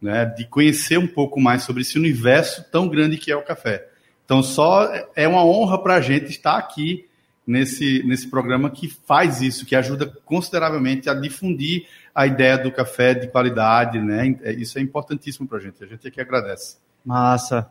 né? 0.00 0.24
De 0.24 0.46
conhecer 0.46 0.98
um 0.98 1.06
pouco 1.06 1.38
mais 1.38 1.62
sobre 1.62 1.82
esse 1.82 1.98
universo 1.98 2.64
tão 2.72 2.88
grande 2.88 3.18
que 3.18 3.30
é 3.30 3.36
o 3.36 3.44
café. 3.44 3.86
Então, 4.24 4.42
só 4.42 4.90
é 5.14 5.28
uma 5.28 5.44
honra 5.44 5.82
para 5.82 5.96
a 5.96 6.00
gente 6.00 6.30
estar 6.30 6.56
aqui 6.56 7.06
nesse, 7.46 8.02
nesse 8.06 8.28
programa 8.30 8.70
que 8.70 8.88
faz 8.88 9.42
isso, 9.42 9.66
que 9.66 9.76
ajuda 9.76 10.10
consideravelmente 10.24 11.10
a 11.10 11.14
difundir 11.14 11.86
a 12.14 12.26
ideia 12.26 12.56
do 12.56 12.72
café 12.72 13.12
de 13.12 13.28
qualidade, 13.28 14.00
né? 14.00 14.36
É, 14.42 14.52
isso 14.52 14.78
é 14.78 14.80
importantíssimo 14.80 15.46
para 15.46 15.58
a 15.58 15.60
gente. 15.60 15.84
A 15.84 15.86
gente 15.86 16.08
aqui 16.08 16.20
agradece. 16.20 16.78
Massa. 17.04 17.70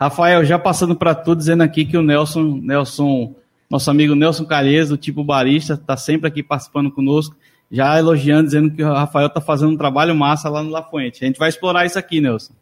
Rafael, 0.00 0.42
já 0.46 0.58
passando 0.58 0.96
para 0.96 1.14
tudo, 1.14 1.38
dizendo 1.38 1.62
aqui 1.62 1.84
que 1.84 1.98
o 1.98 2.02
Nelson, 2.02 2.58
Nelson, 2.62 3.34
nosso 3.70 3.88
amigo 3.88 4.16
Nelson 4.16 4.44
Calheiros, 4.44 4.88
do 4.88 4.96
tipo 4.96 5.22
barista, 5.22 5.74
está 5.74 5.96
sempre 5.96 6.26
aqui 6.26 6.42
participando 6.42 6.90
conosco, 6.90 7.36
já 7.70 7.96
elogiando, 7.96 8.46
dizendo 8.46 8.74
que 8.74 8.82
o 8.82 8.92
Rafael 8.92 9.28
está 9.28 9.40
fazendo 9.40 9.72
um 9.72 9.76
trabalho 9.76 10.14
massa 10.14 10.48
lá 10.48 10.60
no 10.60 10.70
La 10.70 10.82
Fuente. 10.82 11.22
A 11.22 11.26
gente 11.28 11.38
vai 11.38 11.48
explorar 11.48 11.86
isso 11.86 11.96
aqui, 11.96 12.20
Nelson. 12.20 12.52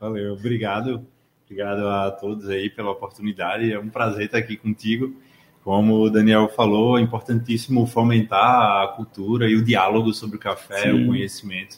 Valeu, 0.00 0.32
obrigado. 0.32 1.06
Obrigado 1.44 1.86
a 1.86 2.10
todos 2.10 2.48
aí 2.48 2.70
pela 2.70 2.90
oportunidade. 2.90 3.70
É 3.70 3.78
um 3.78 3.90
prazer 3.90 4.24
estar 4.24 4.38
aqui 4.38 4.56
contigo. 4.56 5.14
Como 5.62 6.00
o 6.00 6.10
Daniel 6.10 6.48
falou, 6.48 6.98
é 6.98 7.02
importantíssimo 7.02 7.86
fomentar 7.86 8.82
a 8.82 8.88
cultura 8.88 9.48
e 9.50 9.54
o 9.54 9.62
diálogo 9.62 10.14
sobre 10.14 10.36
o 10.36 10.40
café, 10.40 10.90
Sim. 10.90 11.04
o 11.04 11.06
conhecimento. 11.08 11.76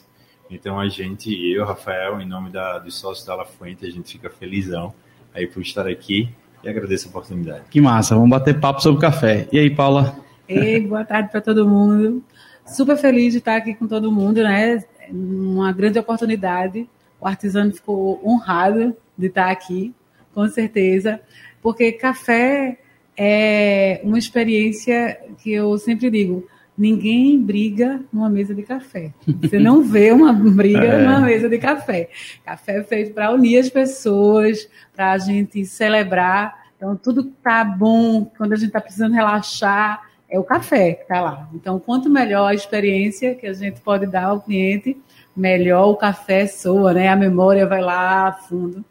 Então 0.49 0.79
a 0.79 0.87
gente, 0.87 1.29
eu, 1.51 1.65
Rafael, 1.65 2.21
em 2.21 2.25
nome 2.25 2.51
da, 2.51 2.79
dos 2.79 2.95
sócios 2.95 3.27
da 3.27 3.35
La 3.35 3.45
Fuente, 3.45 3.85
a 3.85 3.91
gente 3.91 4.13
fica 4.13 4.29
felizão 4.29 4.93
aí 5.33 5.45
por 5.45 5.61
estar 5.61 5.85
aqui 5.87 6.29
e 6.65 6.69
agradeço 6.69 7.07
a 7.07 7.09
oportunidade. 7.09 7.65
Que 7.69 7.79
massa, 7.79 8.15
vamos 8.15 8.29
bater 8.29 8.59
papo 8.59 8.81
sobre 8.81 8.99
café. 8.99 9.47
E 9.51 9.59
aí, 9.59 9.69
Paula? 9.69 10.17
Ei, 10.49 10.81
boa 10.81 11.05
tarde 11.05 11.29
para 11.29 11.39
todo 11.39 11.67
mundo. 11.67 12.23
Super 12.65 12.97
feliz 12.97 13.33
de 13.33 13.37
estar 13.37 13.55
aqui 13.55 13.75
com 13.75 13.87
todo 13.87 14.11
mundo, 14.11 14.41
né? 14.41 14.83
Uma 15.09 15.71
grande 15.71 15.99
oportunidade. 15.99 16.89
O 17.21 17.27
artesano 17.27 17.71
ficou 17.71 18.19
honrado 18.25 18.95
de 19.17 19.27
estar 19.27 19.51
aqui, 19.51 19.93
com 20.33 20.47
certeza, 20.49 21.21
porque 21.61 21.91
café 21.91 22.77
é 23.15 24.01
uma 24.03 24.17
experiência 24.17 25.17
que 25.41 25.53
eu 25.53 25.77
sempre 25.77 26.09
digo, 26.09 26.47
ninguém 26.77 27.39
briga 27.39 28.01
numa 28.11 28.29
mesa 28.29 28.53
de 28.53 28.63
café. 28.63 29.13
Você 29.41 29.59
não 29.59 29.81
vê 29.81 30.11
uma 30.11 30.33
briga 30.33 30.85
é. 30.85 31.01
numa 31.01 31.21
mesa 31.21 31.47
de 31.47 31.57
café. 31.57 32.09
Café 32.43 32.79
é 32.79 32.83
feito 32.83 33.13
para 33.13 33.31
unir 33.31 33.59
as 33.59 33.69
pessoas, 33.69 34.69
para 34.93 35.13
a 35.13 35.17
gente 35.17 35.65
celebrar. 35.65 36.65
Então, 36.75 36.95
tudo 36.95 37.23
tá 37.43 37.63
bom 37.63 38.25
quando 38.37 38.53
a 38.53 38.55
gente 38.55 38.67
está 38.67 38.81
precisando 38.81 39.13
relaxar. 39.13 40.03
É 40.29 40.39
o 40.39 40.43
café 40.43 40.93
que 40.93 41.03
está 41.03 41.21
lá. 41.21 41.49
Então, 41.53 41.79
quanto 41.79 42.09
melhor 42.09 42.47
a 42.47 42.53
experiência 42.53 43.35
que 43.35 43.47
a 43.47 43.53
gente 43.53 43.79
pode 43.79 44.07
dar 44.07 44.25
ao 44.25 44.41
cliente, 44.41 44.97
melhor 45.35 45.87
o 45.89 45.95
café 45.95 46.47
soa, 46.47 46.93
né? 46.93 47.07
A 47.07 47.15
memória 47.15 47.65
vai 47.65 47.81
lá 47.81 48.27
a 48.27 48.33
fundo. 48.33 48.83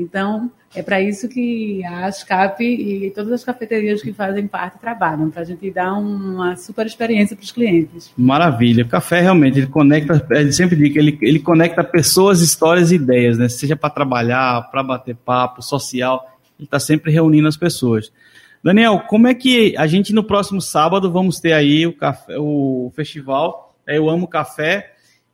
Então, 0.00 0.50
é 0.74 0.82
para 0.82 1.00
isso 1.00 1.28
que 1.28 1.84
a 1.84 2.06
ASCAP 2.06 2.62
e 2.62 3.10
todas 3.10 3.32
as 3.32 3.44
cafeterias 3.44 4.02
que 4.02 4.12
fazem 4.12 4.46
parte 4.46 4.78
trabalham, 4.78 5.30
para 5.30 5.42
a 5.42 5.44
gente 5.44 5.70
dar 5.70 5.94
uma 5.94 6.56
super 6.56 6.86
experiência 6.86 7.36
para 7.36 7.44
os 7.44 7.50
clientes. 7.50 8.12
Maravilha. 8.16 8.84
O 8.84 8.88
café 8.88 9.20
realmente, 9.20 9.58
ele 9.58 9.66
conecta, 9.66 10.26
ele 10.30 10.52
sempre 10.52 10.76
diz 10.76 10.92
que 10.92 10.98
ele, 10.98 11.18
ele 11.20 11.40
conecta 11.40 11.82
pessoas, 11.82 12.40
histórias 12.40 12.92
e 12.92 12.94
ideias, 12.94 13.36
né? 13.36 13.48
Seja 13.48 13.76
para 13.76 13.90
trabalhar, 13.90 14.70
para 14.70 14.82
bater 14.82 15.16
papo, 15.16 15.60
social, 15.60 16.38
ele 16.58 16.66
está 16.66 16.78
sempre 16.78 17.10
reunindo 17.10 17.48
as 17.48 17.56
pessoas. 17.56 18.12
Daniel, 18.62 19.00
como 19.08 19.26
é 19.26 19.34
que 19.34 19.74
a 19.76 19.86
gente 19.86 20.12
no 20.12 20.22
próximo 20.22 20.60
sábado 20.60 21.10
vamos 21.10 21.40
ter 21.40 21.52
aí 21.52 21.86
o, 21.86 21.96
café, 21.96 22.38
o 22.38 22.92
festival 22.94 23.74
é, 23.86 23.96
Eu 23.96 24.08
Amo 24.08 24.28
Café 24.28 24.92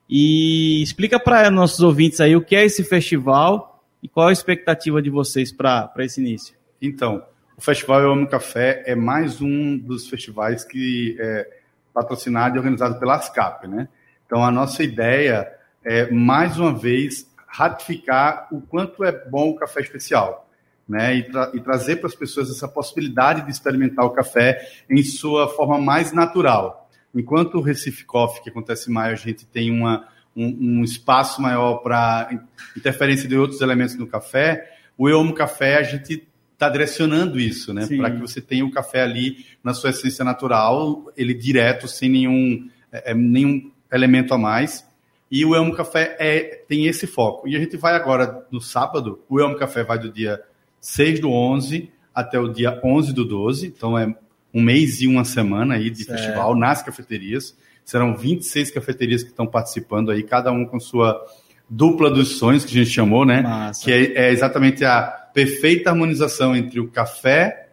e 0.09 0.81
explica 0.81 1.19
para 1.19 1.51
nossos 1.51 1.81
ouvintes 1.81 2.21
aí 2.21 2.35
o 2.35 2.41
que 2.41 2.55
é 2.55 2.65
esse 2.65 2.83
festival 2.83 3.76
e 4.01 4.07
qual 4.07 4.27
a 4.27 4.31
expectativa 4.31 5.01
de 5.01 5.09
vocês 5.09 5.51
para 5.51 5.91
esse 5.99 6.21
início? 6.21 6.55
Então, 6.81 7.23
o 7.57 7.61
Festival 7.61 8.01
Eu 8.01 8.11
Amo 8.11 8.27
Café 8.27 8.83
é 8.85 8.95
mais 8.95 9.41
um 9.41 9.77
dos 9.77 10.07
festivais 10.07 10.63
que 10.63 11.15
é 11.19 11.49
patrocinado 11.93 12.55
e 12.55 12.59
organizado 12.59 12.99
pela 12.99 13.15
ASCAP, 13.15 13.67
né? 13.67 13.87
Então, 14.25 14.43
a 14.43 14.51
nossa 14.51 14.83
ideia 14.83 15.51
é, 15.83 16.11
mais 16.11 16.59
uma 16.59 16.73
vez, 16.73 17.27
ratificar 17.47 18.47
o 18.51 18.61
quanto 18.61 19.03
é 19.03 19.11
bom 19.11 19.49
o 19.49 19.55
café 19.55 19.81
especial, 19.81 20.47
né? 20.87 21.15
E, 21.15 21.23
tra 21.23 21.51
e 21.53 21.59
trazer 21.59 21.95
para 21.95 22.07
as 22.07 22.15
pessoas 22.15 22.51
essa 22.51 22.67
possibilidade 22.67 23.41
de 23.41 23.51
experimentar 23.51 24.05
o 24.05 24.11
café 24.11 24.69
em 24.89 25.01
sua 25.01 25.47
forma 25.47 25.79
mais 25.79 26.11
natural. 26.11 26.89
Enquanto 27.15 27.55
o 27.55 27.61
Recife 27.61 28.05
Coffee, 28.05 28.43
que 28.43 28.49
acontece 28.49 28.91
em 28.91 28.93
maio, 28.93 29.13
a 29.13 29.17
gente 29.17 29.45
tem 29.45 29.71
uma 29.71 30.07
um, 30.37 30.79
um 30.79 30.83
espaço 30.83 31.41
maior 31.41 31.77
para 31.77 32.29
interferência 32.75 33.27
de 33.27 33.35
outros 33.35 33.59
elementos 33.59 33.95
no 33.95 34.05
café, 34.05 34.71
o 34.95 35.09
Eu 35.09 35.19
Amo 35.19 35.33
Café, 35.33 35.77
a 35.77 35.83
gente 35.83 36.27
está 36.53 36.69
direcionando 36.69 37.39
isso, 37.39 37.73
né? 37.73 37.85
Para 37.85 38.11
que 38.11 38.19
você 38.19 38.41
tenha 38.41 38.65
o 38.65 38.71
café 38.71 39.03
ali 39.03 39.45
na 39.63 39.73
sua 39.73 39.91
essência 39.91 40.25
natural, 40.25 41.05
ele 41.15 41.33
direto, 41.33 41.87
sem 41.87 42.09
nenhum, 42.09 42.69
é, 42.91 43.11
é, 43.11 43.13
nenhum 43.13 43.71
elemento 43.91 44.33
a 44.33 44.37
mais. 44.37 44.85
E 45.29 45.45
o 45.45 45.53
Eu 45.53 45.61
Amo 45.61 45.75
Café 45.75 46.15
é, 46.19 46.63
tem 46.67 46.87
esse 46.87 47.05
foco. 47.05 47.47
E 47.47 47.55
a 47.55 47.59
gente 47.59 47.77
vai 47.77 47.93
agora, 47.93 48.45
no 48.51 48.59
sábado, 48.59 49.23
o 49.29 49.39
Eu 49.39 49.45
Amo 49.45 49.57
Café 49.57 49.83
vai 49.83 49.99
do 49.99 50.11
dia 50.11 50.41
6 50.81 51.19
do 51.19 51.31
11 51.31 51.91
até 52.13 52.39
o 52.39 52.47
dia 52.47 52.79
11 52.83 53.13
do 53.13 53.23
12, 53.23 53.67
então 53.67 53.97
é 53.97 54.15
um 54.51 54.61
mês 54.61 55.01
e 55.01 55.07
uma 55.07 55.23
semana 55.23 55.75
aí 55.75 55.91
de 55.91 56.03
certo. 56.03 56.17
festival 56.17 56.55
nas 56.55 56.81
cafeterias. 56.81 57.55
Serão 57.87 58.17
26 58.17 58.69
cafeterias 58.71 59.23
que 59.23 59.29
estão 59.29 59.47
participando 59.47 60.11
aí, 60.11 60.21
cada 60.21 60.51
um 60.51 60.65
com 60.65 60.77
sua 60.77 61.25
dupla 61.69 62.11
dos 62.11 62.37
sonhos, 62.37 62.65
que 62.65 62.77
a 62.77 62.83
gente 62.83 62.93
chamou, 62.93 63.25
né? 63.25 63.41
Massa. 63.41 63.81
Que 63.81 63.93
é, 63.93 64.25
é 64.25 64.29
exatamente 64.29 64.83
a 64.83 65.03
perfeita 65.33 65.91
harmonização 65.91 66.53
entre 66.53 66.81
o 66.81 66.89
café 66.89 67.69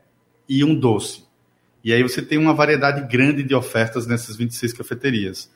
e 0.48 0.62
um 0.62 0.72
doce. 0.72 1.24
E 1.82 1.92
aí 1.92 2.00
você 2.00 2.22
tem 2.22 2.38
uma 2.38 2.54
variedade 2.54 3.04
grande 3.10 3.42
de 3.42 3.56
ofertas 3.56 4.06
nessas 4.06 4.36
26 4.36 4.72
cafeterias. 4.72 5.50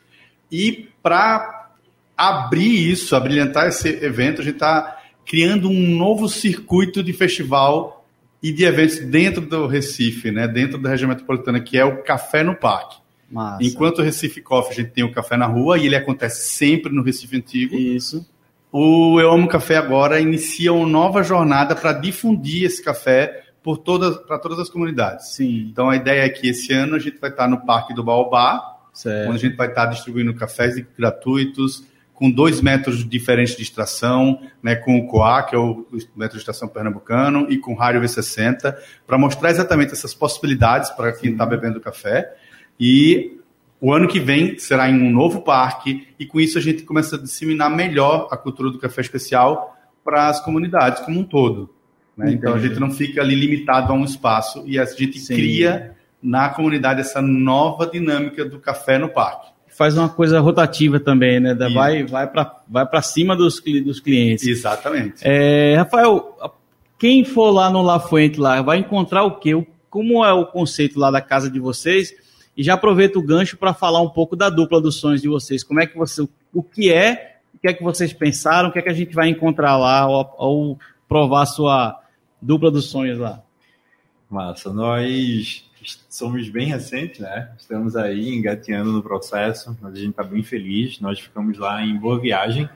E 0.51 0.89
para 1.01 1.71
abrir 2.17 2.91
isso, 2.91 3.15
abrilhantar 3.15 3.69
esse 3.69 3.87
evento, 3.87 4.41
a 4.41 4.43
gente 4.43 4.55
está 4.55 5.01
criando 5.25 5.69
um 5.69 5.95
novo 5.95 6.27
circuito 6.27 7.01
de 7.01 7.13
festival 7.13 8.05
e 8.43 8.51
de 8.51 8.65
eventos 8.65 8.99
dentro 8.99 9.39
do 9.39 9.67
Recife, 9.67 10.31
né? 10.31 10.49
dentro 10.49 10.77
da 10.77 10.89
região 10.89 11.07
metropolitana, 11.07 11.61
que 11.61 11.77
é 11.77 11.85
o 11.85 12.03
Café 12.03 12.43
no 12.43 12.57
Parque. 12.57 12.98
Massa. 13.31 13.63
Enquanto 13.63 13.99
o 13.99 14.01
Recife 14.01 14.41
Coffee, 14.41 14.71
a 14.71 14.75
gente 14.75 14.91
tem 14.91 15.03
o 15.03 15.11
café 15.11 15.37
na 15.37 15.45
rua 15.45 15.77
e 15.77 15.85
ele 15.85 15.95
acontece 15.95 16.49
sempre 16.49 16.91
no 16.91 17.03
Recife 17.03 17.37
Antigo. 17.37 17.75
Isso. 17.75 18.25
O 18.71 19.19
Eu 19.19 19.31
Amo 19.31 19.47
Café 19.47 19.77
agora 19.77 20.19
inicia 20.19 20.71
uma 20.71 20.87
nova 20.87 21.23
jornada 21.23 21.75
para 21.75 21.91
difundir 21.91 22.65
esse 22.65 22.83
café 22.83 23.43
por 23.63 23.77
todas 23.77 24.17
para 24.17 24.37
todas 24.37 24.59
as 24.59 24.69
comunidades. 24.69 25.33
Sim. 25.33 25.67
Então 25.71 25.89
a 25.89 25.95
ideia 25.95 26.23
é 26.23 26.29
que 26.29 26.49
esse 26.49 26.71
ano 26.71 26.95
a 26.95 26.99
gente 26.99 27.19
vai 27.19 27.31
estar 27.31 27.47
no 27.47 27.65
Parque 27.65 27.93
do 27.93 28.03
Baobá, 28.03 28.77
certo. 28.93 29.29
onde 29.29 29.37
a 29.37 29.49
gente 29.49 29.57
vai 29.57 29.67
estar 29.67 29.87
distribuindo 29.87 30.33
cafés 30.35 30.75
gratuitos 30.97 31.83
com 32.19 32.29
dois 32.29 32.59
métodos 32.59 33.07
diferentes 33.07 33.55
de 33.55 33.63
extração, 33.63 34.41
né, 34.61 34.75
com 34.75 34.99
o 34.99 35.07
COA, 35.07 35.41
que 35.43 35.55
é 35.55 35.57
o 35.57 35.87
método 36.13 36.33
de 36.33 36.39
extração 36.39 36.67
pernambucano, 36.67 37.47
e 37.49 37.57
com 37.57 37.71
o 37.71 37.77
Rádio 37.77 38.01
V60, 38.01 38.75
para 39.07 39.17
mostrar 39.17 39.49
exatamente 39.49 39.93
essas 39.93 40.13
possibilidades 40.13 40.89
para 40.89 41.13
quem 41.13 41.31
está 41.31 41.45
bebendo 41.45 41.79
café. 41.79 42.35
E 42.79 43.39
o 43.81 43.93
ano 43.93 44.07
que 44.07 44.19
vem 44.19 44.57
será 44.57 44.89
em 44.89 45.01
um 45.01 45.11
novo 45.11 45.41
parque, 45.41 46.07
e 46.19 46.25
com 46.25 46.39
isso 46.39 46.57
a 46.57 46.61
gente 46.61 46.83
começa 46.83 47.15
a 47.15 47.19
disseminar 47.19 47.69
melhor 47.69 48.27
a 48.31 48.37
cultura 48.37 48.69
do 48.69 48.77
café 48.77 49.01
especial 49.01 49.75
para 50.03 50.27
as 50.27 50.43
comunidades 50.43 51.01
como 51.03 51.19
um 51.19 51.23
todo. 51.23 51.69
Né? 52.15 52.33
Então 52.33 52.53
a 52.53 52.59
gente 52.59 52.79
não 52.79 52.91
fica 52.91 53.21
ali 53.21 53.35
limitado 53.35 53.93
a 53.93 53.95
um 53.95 54.03
espaço 54.03 54.63
e 54.65 54.77
a 54.77 54.85
gente 54.85 55.19
Sim. 55.19 55.35
cria 55.35 55.95
na 56.21 56.49
comunidade 56.49 56.99
essa 56.99 57.21
nova 57.21 57.87
dinâmica 57.87 58.43
do 58.43 58.59
café 58.59 58.97
no 58.97 59.07
parque. 59.07 59.49
Faz 59.67 59.97
uma 59.97 60.09
coisa 60.09 60.41
rotativa 60.41 60.99
também, 60.99 61.39
né? 61.39 61.55
Da, 61.55 61.69
vai 61.69 62.03
vai 62.03 62.27
para 62.27 62.57
vai 62.67 62.85
cima 63.01 63.33
dos, 63.33 63.61
dos 63.61 64.01
clientes. 64.01 64.45
Exatamente. 64.45 65.21
É, 65.21 65.75
Rafael, 65.77 66.35
quem 66.97 67.23
for 67.23 67.51
lá 67.51 67.69
no 67.69 67.81
La 67.81 67.97
Fuente 67.97 68.37
lá, 68.37 68.61
vai 68.61 68.79
encontrar 68.79 69.23
o 69.23 69.39
quê? 69.39 69.51
Como 69.89 70.25
é 70.25 70.33
o 70.33 70.45
conceito 70.45 70.99
lá 70.99 71.09
da 71.09 71.21
casa 71.21 71.49
de 71.49 71.59
vocês? 71.59 72.13
E 72.59 72.63
já 72.63 72.73
aproveito 72.73 73.15
o 73.15 73.21
gancho 73.21 73.55
para 73.55 73.73
falar 73.73 74.01
um 74.01 74.09
pouco 74.09 74.35
da 74.35 74.49
dupla 74.49 74.81
dos 74.81 74.97
sonhos 74.97 75.21
de 75.21 75.29
vocês. 75.29 75.63
Como 75.63 75.79
é 75.79 75.87
que 75.87 75.97
você, 75.97 76.27
o 76.53 76.61
que 76.61 76.91
é, 76.91 77.37
o 77.55 77.57
que 77.57 77.69
é 77.69 77.73
que 77.73 77.81
vocês 77.81 78.11
pensaram, 78.11 78.67
o 78.67 78.71
que 78.73 78.79
é 78.79 78.81
que 78.81 78.89
a 78.89 78.93
gente 78.93 79.15
vai 79.15 79.29
encontrar 79.29 79.77
lá 79.77 80.01
ao, 80.01 80.77
provar 81.07 81.43
a 81.43 81.45
sua 81.45 82.01
dupla 82.41 82.69
dos 82.69 82.89
sonhos 82.89 83.17
lá? 83.17 83.41
Massa, 84.29 84.73
nós 84.73 85.65
somos 86.09 86.49
bem 86.49 86.67
recentes, 86.67 87.21
né? 87.21 87.49
Estamos 87.57 87.95
aí 87.95 88.35
engateando 88.35 88.91
no 88.91 89.01
processo, 89.01 89.77
mas 89.79 89.93
a 89.93 89.97
gente 89.97 90.09
está 90.09 90.23
bem 90.23 90.43
feliz. 90.43 90.99
Nós 90.99 91.17
ficamos 91.17 91.57
lá 91.57 91.81
em 91.81 91.97
Boa 91.97 92.19
Viagem 92.19 92.69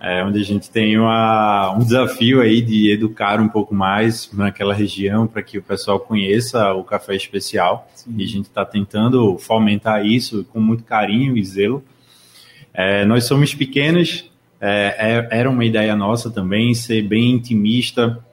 é, 0.00 0.24
onde 0.24 0.40
a 0.40 0.42
gente 0.42 0.70
tem 0.70 0.98
uma, 0.98 1.74
um 1.76 1.80
desafio 1.80 2.40
aí 2.40 2.62
de 2.62 2.90
educar 2.90 3.38
um 3.38 3.48
pouco 3.48 3.74
mais 3.74 4.30
naquela 4.32 4.72
região 4.72 5.26
para 5.26 5.42
que 5.42 5.58
o 5.58 5.62
pessoal 5.62 6.00
conheça 6.00 6.72
o 6.72 6.82
café 6.82 7.14
especial. 7.14 7.86
Sim. 7.94 8.14
E 8.16 8.24
a 8.24 8.26
gente 8.26 8.46
está 8.46 8.64
tentando 8.64 9.36
fomentar 9.38 10.06
isso 10.06 10.44
com 10.50 10.58
muito 10.58 10.84
carinho 10.84 11.36
e 11.36 11.44
zelo. 11.44 11.84
É, 12.72 13.04
nós 13.04 13.24
somos 13.24 13.54
pequenos, 13.54 14.30
é, 14.58 15.28
é 15.30 15.38
era 15.38 15.50
uma 15.50 15.66
ideia 15.66 15.94
nossa 15.94 16.30
também 16.30 16.72
ser 16.72 17.02
bem 17.02 17.32
intimista, 17.32 18.24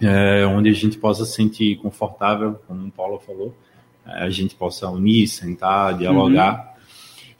é, 0.00 0.44
onde 0.46 0.68
a 0.68 0.72
gente 0.72 0.98
possa 0.98 1.24
se 1.24 1.34
sentir 1.34 1.76
confortável, 1.76 2.60
como 2.66 2.88
o 2.88 2.90
Paulo 2.90 3.20
falou, 3.20 3.56
é, 4.04 4.24
a 4.24 4.30
gente 4.30 4.56
possa 4.56 4.90
unir, 4.90 5.28
sentar, 5.28 5.96
dialogar. 5.96 6.54
Uhum. 6.54 6.73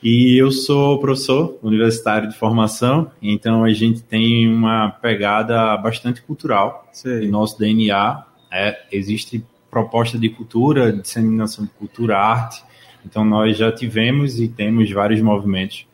E 0.05 0.39
eu 0.39 0.53
sou 0.53 1.01
professor 1.01 1.59
universitário 1.63 2.29
de 2.29 2.37
formação, 2.37 3.11
então 3.23 3.65
a 3.65 3.73
gente 3.73 4.03
tem 4.03 4.47
uma 4.47 4.91
pegada 4.91 5.75
bastante 5.79 6.21
cultural. 6.21 6.87
Em 7.07 7.31
nosso 7.31 7.59
DNA 7.59 8.23
é, 8.53 8.85
existe 8.93 9.43
proposta 9.71 10.19
de 10.19 10.29
cultura, 10.29 10.93
disseminação 10.93 11.65
de 11.65 11.71
cultura, 11.71 12.19
arte. 12.19 12.63
Então 13.03 13.25
nós 13.25 13.57
já 13.57 13.73
tivemos 13.73 14.39
e 14.39 14.47
temos 14.47 14.93
vários 14.93 15.23
movimentos 15.23 15.87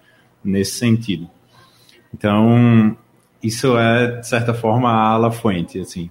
nesse 0.42 0.72
sentido. 0.72 1.30
Então 2.12 2.96
isso 3.40 3.78
é 3.78 4.18
de 4.18 4.26
certa 4.26 4.52
forma 4.52 4.90
a 4.90 5.08
ala 5.08 5.30
fuente, 5.30 5.78
assim. 5.78 6.10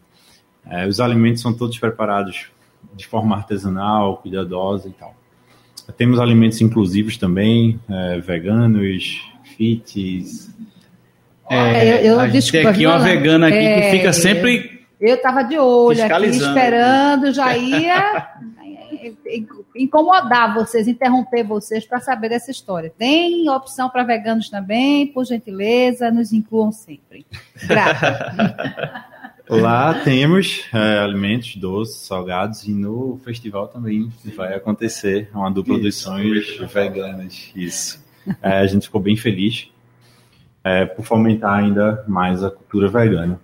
É, 0.66 0.88
os 0.88 1.02
alimentos 1.02 1.42
são 1.42 1.54
todos 1.54 1.78
preparados 1.78 2.48
de 2.94 3.06
forma 3.06 3.36
artesanal, 3.36 4.16
cuidadosa 4.16 4.88
e 4.88 4.92
tal. 4.94 5.19
Temos 5.98 6.20
alimentos 6.20 6.60
inclusivos 6.62 7.18
também, 7.18 7.80
é, 7.90 8.20
veganos, 8.20 9.22
fits. 9.56 10.54
É, 11.50 12.02
eu, 12.02 12.14
eu, 12.14 12.20
a 12.20 12.26
gente 12.26 12.34
desculpa, 12.34 12.64
tem 12.64 12.72
aqui 12.72 12.86
uma 12.86 13.00
vegana 13.00 13.48
aqui 13.48 13.58
é, 13.58 13.82
que 13.82 13.98
fica 13.98 14.14
sempre. 14.14 14.80
Eu 15.02 15.16
estava 15.16 15.44
de 15.44 15.58
olho 15.58 16.04
aqui, 16.04 16.26
esperando, 16.28 17.34
já 17.34 17.56
ia 17.58 18.30
incomodar 19.76 20.54
vocês, 20.54 20.88
interromper 20.88 21.44
vocês 21.44 21.86
para 21.86 22.00
saber 22.00 22.30
dessa 22.30 22.52
história. 22.52 22.92
Tem 22.98 23.50
opção 23.50 23.90
para 23.90 24.04
veganos 24.04 24.50
também, 24.50 25.08
por 25.08 25.26
gentileza, 25.26 26.12
nos 26.12 26.34
incluam 26.34 26.72
sempre. 26.72 27.26
Grata. 27.68 29.10
Lá 29.50 29.96
temos 29.96 30.66
é, 30.72 31.00
alimentos 31.00 31.56
doces, 31.56 31.96
salgados 32.02 32.68
e 32.68 32.72
no 32.72 33.20
festival 33.24 33.68
também 33.68 34.12
vai 34.36 34.54
acontecer 34.54 35.28
uma 35.34 35.50
dupla 35.50 35.74
isso. 35.76 35.84
dos 35.84 35.96
sonhos 35.96 36.58
veganas. 36.72 37.52
Isso. 37.56 38.06
É, 38.44 38.60
a 38.60 38.68
gente 38.68 38.84
ficou 38.84 39.02
bem 39.02 39.16
feliz 39.16 39.68
é, 40.64 40.86
por 40.86 41.04
fomentar 41.04 41.56
ainda 41.56 42.04
mais 42.08 42.44
a 42.44 42.52
cultura 42.52 42.88
vegana. 42.90 43.40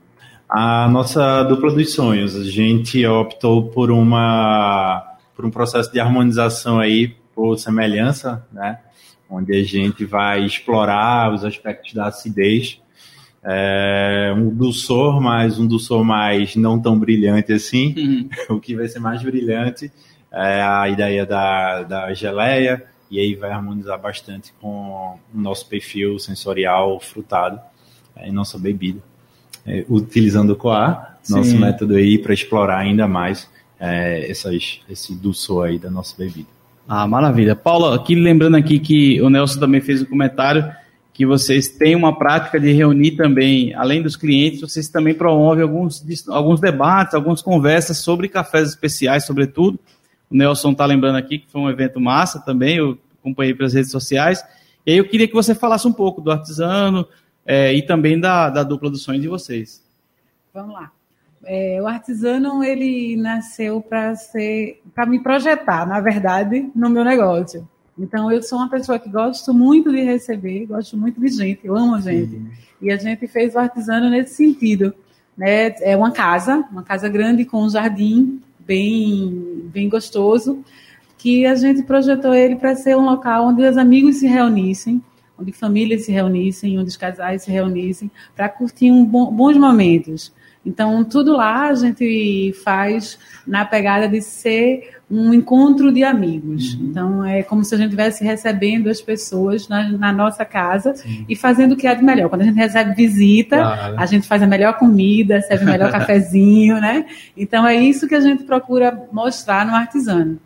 A 0.47 0.87
nossa 0.87 1.41
dupla 1.43 1.73
dos 1.73 1.91
sonhos, 1.93 2.35
a 2.35 2.43
gente 2.43 3.03
optou 3.05 3.69
por 3.69 3.89
uma 3.89 5.13
por 5.35 5.43
um 5.43 5.49
processo 5.49 5.91
de 5.91 5.99
harmonização 5.99 6.79
aí 6.79 7.15
por 7.33 7.57
semelhança, 7.57 8.45
né? 8.51 8.79
Onde 9.29 9.53
a 9.53 9.63
gente 9.63 10.05
vai 10.05 10.45
explorar 10.45 11.33
os 11.33 11.43
aspectos 11.43 11.93
da 11.93 12.05
acidez 12.07 12.79
é, 13.47 14.33
um 14.35 14.49
dulçor, 14.49 15.21
mas 15.21 15.59
um 15.59 15.67
dulçor 15.67 16.03
mais 16.03 16.55
não 16.55 16.79
tão 16.79 16.97
brilhante 16.97 17.53
assim. 17.53 17.93
Uhum. 17.95 18.29
o 18.57 18.59
que 18.59 18.75
vai 18.75 18.87
ser 18.87 18.99
mais 18.99 19.21
brilhante 19.21 19.91
é 20.31 20.61
a 20.61 20.89
ideia 20.89 21.25
da, 21.25 21.83
da 21.83 22.13
geleia, 22.13 22.83
e 23.09 23.19
aí 23.19 23.35
vai 23.35 23.51
harmonizar 23.51 24.01
bastante 24.01 24.51
com 24.59 25.17
o 25.33 25.39
nosso 25.39 25.67
perfil 25.69 26.17
sensorial 26.17 26.99
frutado 26.99 27.59
é, 28.15 28.27
em 28.27 28.31
nossa 28.31 28.57
bebida. 28.57 28.99
É, 29.65 29.85
utilizando 29.87 30.51
o 30.51 30.55
coar, 30.55 31.17
nosso 31.27 31.57
método 31.57 31.95
aí 31.95 32.19
para 32.19 32.33
explorar 32.33 32.77
ainda 32.77 33.07
mais 33.07 33.49
é, 33.79 34.29
essas, 34.29 34.79
esse 34.89 35.15
dulçor 35.15 35.67
aí 35.67 35.79
da 35.79 35.89
nossa 35.89 36.15
bebida. 36.17 36.47
Ah, 36.87 37.07
maravilha. 37.07 37.55
Paulo, 37.55 37.87
aqui 37.87 38.13
lembrando 38.13 38.57
aqui 38.57 38.77
que 38.77 39.19
o 39.21 39.29
Nelson 39.29 39.59
também 39.59 39.81
fez 39.81 40.03
um 40.03 40.05
comentário 40.05 40.71
que 41.15 41.25
vocês 41.25 41.69
têm 41.69 41.95
uma 41.95 42.13
prática 42.13 42.59
de 42.59 42.73
reunir 42.73 43.11
também, 43.11 43.73
além 43.73 44.03
dos 44.03 44.17
clientes, 44.17 44.59
vocês 44.59 44.89
também 44.89 45.13
promovem 45.13 45.63
alguns, 45.63 46.03
alguns 46.27 46.59
debates, 46.59 47.13
algumas 47.13 47.41
conversas 47.41 47.99
sobre 47.99 48.27
cafés 48.27 48.67
especiais, 48.67 49.23
sobretudo. 49.25 49.79
O 50.29 50.35
Nelson 50.35 50.73
está 50.73 50.85
lembrando 50.85 51.15
aqui 51.15 51.39
que 51.39 51.49
foi 51.49 51.61
um 51.61 51.69
evento 51.69 52.01
massa 52.01 52.41
também, 52.41 52.75
eu 52.75 52.99
acompanhei 53.17 53.53
pelas 53.53 53.73
redes 53.73 53.91
sociais. 53.91 54.43
E 54.85 54.91
aí 54.91 54.97
eu 54.97 55.07
queria 55.07 55.25
que 55.25 55.33
você 55.33 55.55
falasse 55.55 55.87
um 55.87 55.93
pouco 55.93 56.19
do 56.19 56.29
artesano 56.29 57.07
é, 57.45 57.73
e 57.73 57.81
também 57.81 58.19
da, 58.19 58.49
da 58.49 58.63
dupla 58.63 58.89
dos 58.89 59.01
sonhos 59.01 59.21
de 59.21 59.29
vocês. 59.29 59.81
Vamos 60.53 60.73
lá. 60.73 60.91
É, 61.45 61.81
o 61.81 61.87
artesano 61.87 62.61
ele 62.61 63.15
nasceu 63.15 63.79
para 63.79 64.15
ser, 64.15 64.81
para 64.93 65.05
me 65.05 65.23
projetar, 65.23 65.87
na 65.87 66.01
verdade, 66.01 66.69
no 66.75 66.89
meu 66.89 67.05
negócio. 67.05 67.65
Então, 67.97 68.31
eu 68.31 68.43
sou 68.43 68.57
uma 68.57 68.69
pessoa 68.69 68.99
que 68.99 69.09
gosto 69.09 69.53
muito 69.53 69.91
de 69.91 70.01
receber, 70.01 70.65
gosto 70.65 70.97
muito 70.97 71.19
de 71.19 71.29
gente, 71.29 71.61
eu 71.63 71.75
amo 71.75 71.95
a 71.95 72.01
gente. 72.01 72.41
E 72.81 72.91
a 72.91 72.97
gente 72.97 73.25
fez 73.27 73.55
o 73.55 73.59
artesano 73.59 74.09
nesse 74.09 74.35
sentido. 74.35 74.93
Né? 75.37 75.73
É 75.81 75.95
uma 75.95 76.11
casa, 76.11 76.65
uma 76.71 76.83
casa 76.83 77.07
grande 77.07 77.45
com 77.45 77.63
um 77.63 77.69
jardim 77.69 78.41
bem, 78.59 79.69
bem 79.71 79.87
gostoso, 79.87 80.63
que 81.17 81.45
a 81.45 81.55
gente 81.55 81.83
projetou 81.83 82.33
ele 82.33 82.55
para 82.55 82.75
ser 82.75 82.97
um 82.97 83.05
local 83.05 83.47
onde 83.47 83.65
os 83.65 83.77
amigos 83.77 84.17
se 84.17 84.27
reunissem, 84.27 85.01
onde 85.39 85.51
famílias 85.51 86.05
se 86.05 86.11
reunissem, 86.11 86.77
onde 86.77 86.89
os 86.89 86.97
casais 86.97 87.43
se 87.43 87.51
reunissem, 87.51 88.11
para 88.35 88.49
curtir 88.49 88.91
um 88.91 89.05
bom, 89.05 89.31
bons 89.31 89.57
momentos. 89.57 90.33
Então, 90.65 91.03
tudo 91.03 91.33
lá 91.33 91.67
a 91.67 91.75
gente 91.75 92.53
faz 92.63 93.19
na 93.45 93.63
pegada 93.63 94.09
de 94.09 94.21
ser 94.21 94.95
um 95.09 95.33
encontro 95.33 95.91
de 95.91 96.03
amigos. 96.03 96.73
Uhum. 96.73 96.87
Então, 96.87 97.25
é 97.25 97.43
como 97.43 97.63
se 97.63 97.75
a 97.75 97.77
gente 97.77 97.87
estivesse 97.87 98.23
recebendo 98.23 98.89
as 98.89 98.99
pessoas 98.99 99.67
na, 99.67 99.89
na 99.89 100.11
nossa 100.11 100.43
casa 100.43 100.95
Sim. 100.95 101.25
e 101.29 101.35
fazendo 101.35 101.73
o 101.73 101.77
que 101.77 101.85
há 101.85 101.93
de 101.93 102.03
melhor. 102.03 102.29
Quando 102.29 102.41
a 102.41 102.45
gente 102.45 102.55
recebe 102.55 102.95
visita, 102.95 103.57
claro. 103.57 103.99
a 103.99 104.05
gente 104.07 104.27
faz 104.27 104.41
a 104.41 104.47
melhor 104.47 104.77
comida, 104.79 105.39
serve 105.41 105.63
o 105.63 105.67
melhor 105.67 105.91
cafezinho, 105.93 106.81
né? 106.81 107.05
Então, 107.37 107.67
é 107.67 107.75
isso 107.75 108.07
que 108.07 108.15
a 108.15 108.21
gente 108.21 108.43
procura 108.43 109.07
mostrar 109.11 109.65
no 109.65 109.75
artesano. 109.75 110.39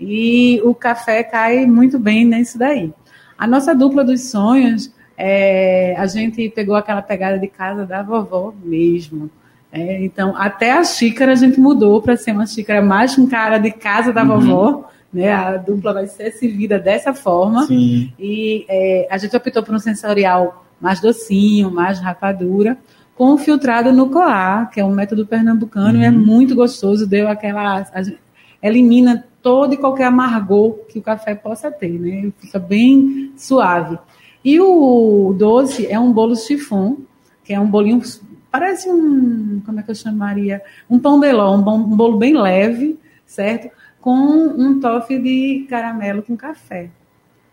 E 0.00 0.60
o 0.64 0.74
café 0.74 1.22
cai 1.22 1.66
muito 1.66 1.98
bem 1.98 2.24
nisso 2.24 2.58
daí. 2.58 2.92
A 3.38 3.46
nossa 3.46 3.74
dupla 3.74 4.02
dos 4.02 4.30
sonhos, 4.30 4.90
é, 5.16 5.94
a 5.98 6.06
gente 6.06 6.48
pegou 6.50 6.74
aquela 6.74 7.02
pegada 7.02 7.38
de 7.38 7.48
casa 7.48 7.84
da 7.84 8.02
vovó 8.02 8.54
mesmo. 8.64 9.30
É, 9.76 10.04
então, 10.04 10.34
até 10.36 10.72
a 10.72 10.82
xícara 10.82 11.32
a 11.32 11.36
gente 11.36 11.60
mudou 11.60 12.00
para 12.00 12.16
ser 12.16 12.32
uma 12.32 12.46
xícara 12.46 12.80
mais 12.80 13.14
com 13.14 13.26
cara 13.26 13.58
de 13.58 13.70
casa 13.70 14.12
da 14.12 14.22
uhum. 14.22 14.40
vovó. 14.40 14.90
Né? 15.12 15.32
A 15.32 15.56
dupla 15.56 15.92
vai 15.92 16.06
ser 16.06 16.30
servida 16.32 16.78
dessa 16.78 17.12
forma. 17.14 17.66
Sim. 17.66 18.12
E 18.18 18.64
é, 18.68 19.06
a 19.10 19.18
gente 19.18 19.36
optou 19.36 19.62
por 19.62 19.74
um 19.74 19.78
sensorial 19.78 20.64
mais 20.80 21.00
docinho, 21.00 21.70
mais 21.70 22.00
rapadura, 22.00 22.76
com 23.14 23.36
filtrado 23.38 23.92
no 23.92 24.10
coar, 24.10 24.70
que 24.70 24.80
é 24.80 24.84
um 24.84 24.94
método 24.94 25.26
pernambucano 25.26 25.98
uhum. 25.98 26.02
e 26.02 26.06
é 26.06 26.10
uhum. 26.10 26.18
muito 26.18 26.54
gostoso. 26.54 27.06
Deu 27.06 27.28
aquela. 27.28 27.86
elimina 28.62 29.24
todo 29.42 29.74
e 29.74 29.76
qualquer 29.76 30.06
amargor 30.06 30.72
que 30.88 30.98
o 30.98 31.02
café 31.02 31.34
possa 31.34 31.70
ter, 31.70 32.00
né? 32.00 32.32
Fica 32.38 32.58
bem 32.58 33.32
suave. 33.36 33.98
E 34.44 34.60
o 34.60 35.34
doce 35.38 35.86
é 35.86 35.98
um 35.98 36.12
bolo 36.12 36.36
chiffon, 36.36 36.98
que 37.44 37.54
é 37.54 37.60
um 37.60 37.66
bolinho 37.66 38.00
Parece 38.58 38.88
um, 38.88 39.60
como 39.66 39.80
é 39.80 39.82
que 39.82 39.90
eu 39.90 39.94
chamaria? 39.94 40.62
Um 40.88 40.98
pão 40.98 41.20
de 41.20 41.30
ló, 41.30 41.54
um, 41.54 41.58
um 41.58 41.94
bolo 41.94 42.16
bem 42.16 42.34
leve, 42.34 42.98
certo? 43.26 43.68
Com 44.00 44.14
um 44.16 44.80
toque 44.80 45.18
de 45.18 45.66
caramelo 45.68 46.22
com 46.22 46.34
café. 46.34 46.88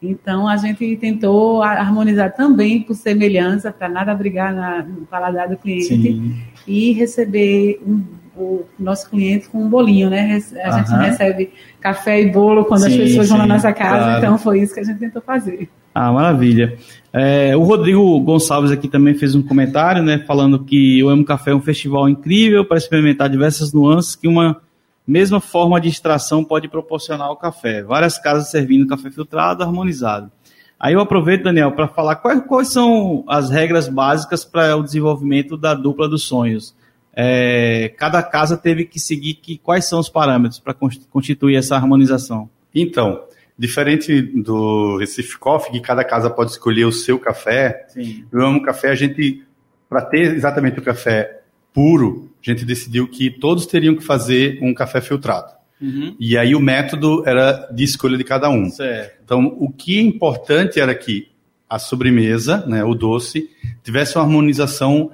Então, 0.01 0.47
a 0.47 0.55
gente 0.55 0.95
tentou 0.95 1.61
harmonizar 1.61 2.33
também 2.33 2.81
por 2.81 2.93
semelhança, 2.95 3.69
para 3.69 3.89
nada 3.89 4.15
brigar 4.15 4.53
na, 4.53 4.81
no 4.81 5.05
paladar 5.05 5.49
do 5.49 5.57
cliente, 5.57 5.87
Sim. 5.87 6.41
e 6.65 6.93
receber 6.93 7.81
um, 7.85 8.01
o 8.37 8.63
nosso 8.79 9.09
cliente 9.09 9.49
com 9.49 9.61
um 9.61 9.67
bolinho, 9.67 10.09
né? 10.09 10.41
A 10.63 10.71
gente 10.71 10.89
recebe 10.89 11.51
café 11.81 12.21
e 12.21 12.31
bolo 12.31 12.63
quando 12.63 12.83
sim, 12.83 12.93
as 12.93 12.95
pessoas 12.95 13.27
sim, 13.27 13.33
vão 13.33 13.45
na 13.45 13.55
nossa 13.55 13.73
casa, 13.73 14.05
claro. 14.05 14.17
então 14.19 14.37
foi 14.37 14.61
isso 14.61 14.73
que 14.73 14.79
a 14.79 14.83
gente 14.83 14.99
tentou 14.99 15.21
fazer. 15.21 15.67
Ah, 15.93 16.13
maravilha. 16.13 16.77
É, 17.15 17.55
o 17.55 17.61
Rodrigo 17.61 18.19
Gonçalves 18.21 18.71
aqui 18.71 18.87
também 18.87 19.13
fez 19.13 19.35
um 19.35 19.43
comentário, 19.43 20.01
né, 20.01 20.23
falando 20.25 20.63
que 20.63 21.03
o 21.03 21.09
Amo 21.09 21.23
Café 21.23 21.51
é 21.51 21.55
um 21.55 21.61
festival 21.61 22.09
incrível 22.09 22.65
para 22.65 22.77
experimentar 22.77 23.29
diversas 23.29 23.71
nuances 23.71 24.15
que 24.15 24.27
uma 24.27 24.59
mesma 25.05 25.39
forma 25.39 25.79
de 25.79 25.89
extração 25.89 26.43
pode 26.43 26.67
proporcionar 26.67 27.27
ao 27.27 27.37
café. 27.37 27.83
Várias 27.83 28.17
casas 28.17 28.49
servindo 28.49 28.87
café 28.87 29.11
filtrado, 29.11 29.61
harmonizado. 29.61 30.31
Aí 30.79 30.93
eu 30.95 30.99
aproveito, 30.99 31.43
Daniel, 31.43 31.71
para 31.73 31.87
falar 31.87 32.15
quais, 32.15 32.41
quais, 32.47 32.69
são 32.69 33.23
as 33.27 33.49
regras 33.49 33.87
básicas 33.87 34.43
para 34.43 34.75
o 34.75 34.83
desenvolvimento 34.83 35.55
da 35.55 35.73
dupla 35.73 36.09
dos 36.09 36.23
sonhos. 36.23 36.75
É, 37.15 37.93
cada 37.97 38.23
casa 38.23 38.57
teve 38.57 38.85
que 38.85 38.99
seguir 38.99 39.35
que, 39.35 39.57
quais 39.57 39.85
são 39.85 39.99
os 39.99 40.09
parâmetros 40.09 40.59
para 40.59 40.75
constituir 41.11 41.55
essa 41.57 41.75
harmonização? 41.75 42.49
Então, 42.73 43.21
Diferente 43.57 44.21
do 44.21 44.97
Recife 44.97 45.37
Coffee, 45.37 45.73
que 45.73 45.79
cada 45.79 46.03
casa 46.03 46.29
pode 46.29 46.51
escolher 46.51 46.85
o 46.85 46.91
seu 46.91 47.19
café, 47.19 47.85
Sim. 47.89 48.25
eu 48.31 48.41
amo 48.41 48.63
café, 48.63 48.89
a 48.89 48.95
gente 48.95 49.43
para 49.87 50.01
ter 50.01 50.35
exatamente 50.35 50.79
o 50.79 50.81
café 50.81 51.41
puro, 51.71 52.31
a 52.41 52.49
gente 52.49 52.65
decidiu 52.65 53.07
que 53.07 53.29
todos 53.29 53.67
teriam 53.67 53.95
que 53.95 54.03
fazer 54.03 54.57
um 54.61 54.73
café 54.73 54.99
filtrado. 54.99 55.53
Uhum. 55.79 56.15
E 56.19 56.37
aí 56.37 56.55
o 56.55 56.59
método 56.59 57.23
era 57.27 57.69
de 57.71 57.83
escolha 57.83 58.17
de 58.17 58.23
cada 58.23 58.49
um. 58.49 58.69
Certo. 58.69 59.19
Então, 59.23 59.55
o 59.59 59.71
que 59.71 59.99
é 59.99 60.01
importante 60.01 60.79
era 60.79 60.95
que 60.95 61.29
a 61.69 61.77
sobremesa, 61.77 62.65
né, 62.65 62.83
o 62.83 62.95
doce, 62.95 63.49
tivesse 63.83 64.15
uma 64.17 64.23
harmonização 64.23 65.11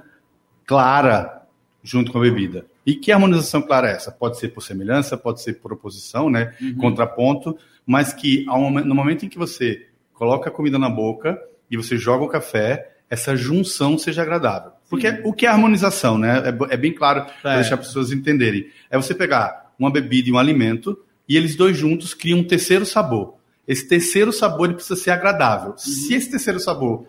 clara 0.64 1.42
junto 1.82 2.12
com 2.12 2.18
a 2.18 2.22
bebida. 2.22 2.64
E 2.86 2.94
que 2.94 3.12
harmonização 3.12 3.60
clara 3.62 3.88
é 3.88 3.92
essa? 3.92 4.10
Pode 4.10 4.38
ser 4.38 4.48
por 4.48 4.62
semelhança, 4.62 5.16
pode 5.16 5.42
ser 5.42 5.54
por 5.54 5.72
oposição, 5.72 6.30
né, 6.30 6.54
contraponto, 6.78 7.56
mas 7.86 8.12
que 8.12 8.44
no 8.46 8.94
momento 8.94 9.24
em 9.24 9.28
que 9.28 9.38
você 9.38 9.86
coloca 10.12 10.48
a 10.48 10.52
comida 10.52 10.78
na 10.78 10.88
boca 10.90 11.40
e 11.70 11.76
você 11.76 11.96
joga 11.96 12.24
o 12.24 12.28
café, 12.28 12.92
essa 13.08 13.34
junção 13.34 13.96
seja 13.98 14.22
agradável. 14.22 14.72
Porque 14.88 15.20
o 15.24 15.32
que 15.32 15.46
é 15.46 15.48
harmonização, 15.48 16.18
né? 16.18 16.42
É, 16.70 16.74
é 16.74 16.76
bem 16.76 16.92
claro 16.92 17.26
para 17.42 17.54
É. 17.54 17.60
deixar 17.60 17.76
as 17.76 17.86
pessoas 17.86 18.12
entenderem. 18.12 18.68
É 18.90 18.96
você 18.96 19.14
pegar 19.14 19.72
uma 19.78 19.90
bebida 19.90 20.28
e 20.28 20.32
um 20.32 20.38
alimento 20.38 20.98
e 21.28 21.36
eles 21.36 21.56
dois 21.56 21.76
juntos 21.76 22.12
criam 22.12 22.40
um 22.40 22.44
terceiro 22.44 22.84
sabor. 22.84 23.34
Esse 23.66 23.86
terceiro 23.88 24.32
sabor 24.32 24.66
ele 24.66 24.74
precisa 24.74 24.96
ser 25.00 25.10
agradável. 25.12 25.74
Se 25.78 26.12
esse 26.12 26.28
terceiro 26.30 26.58
sabor 26.58 27.06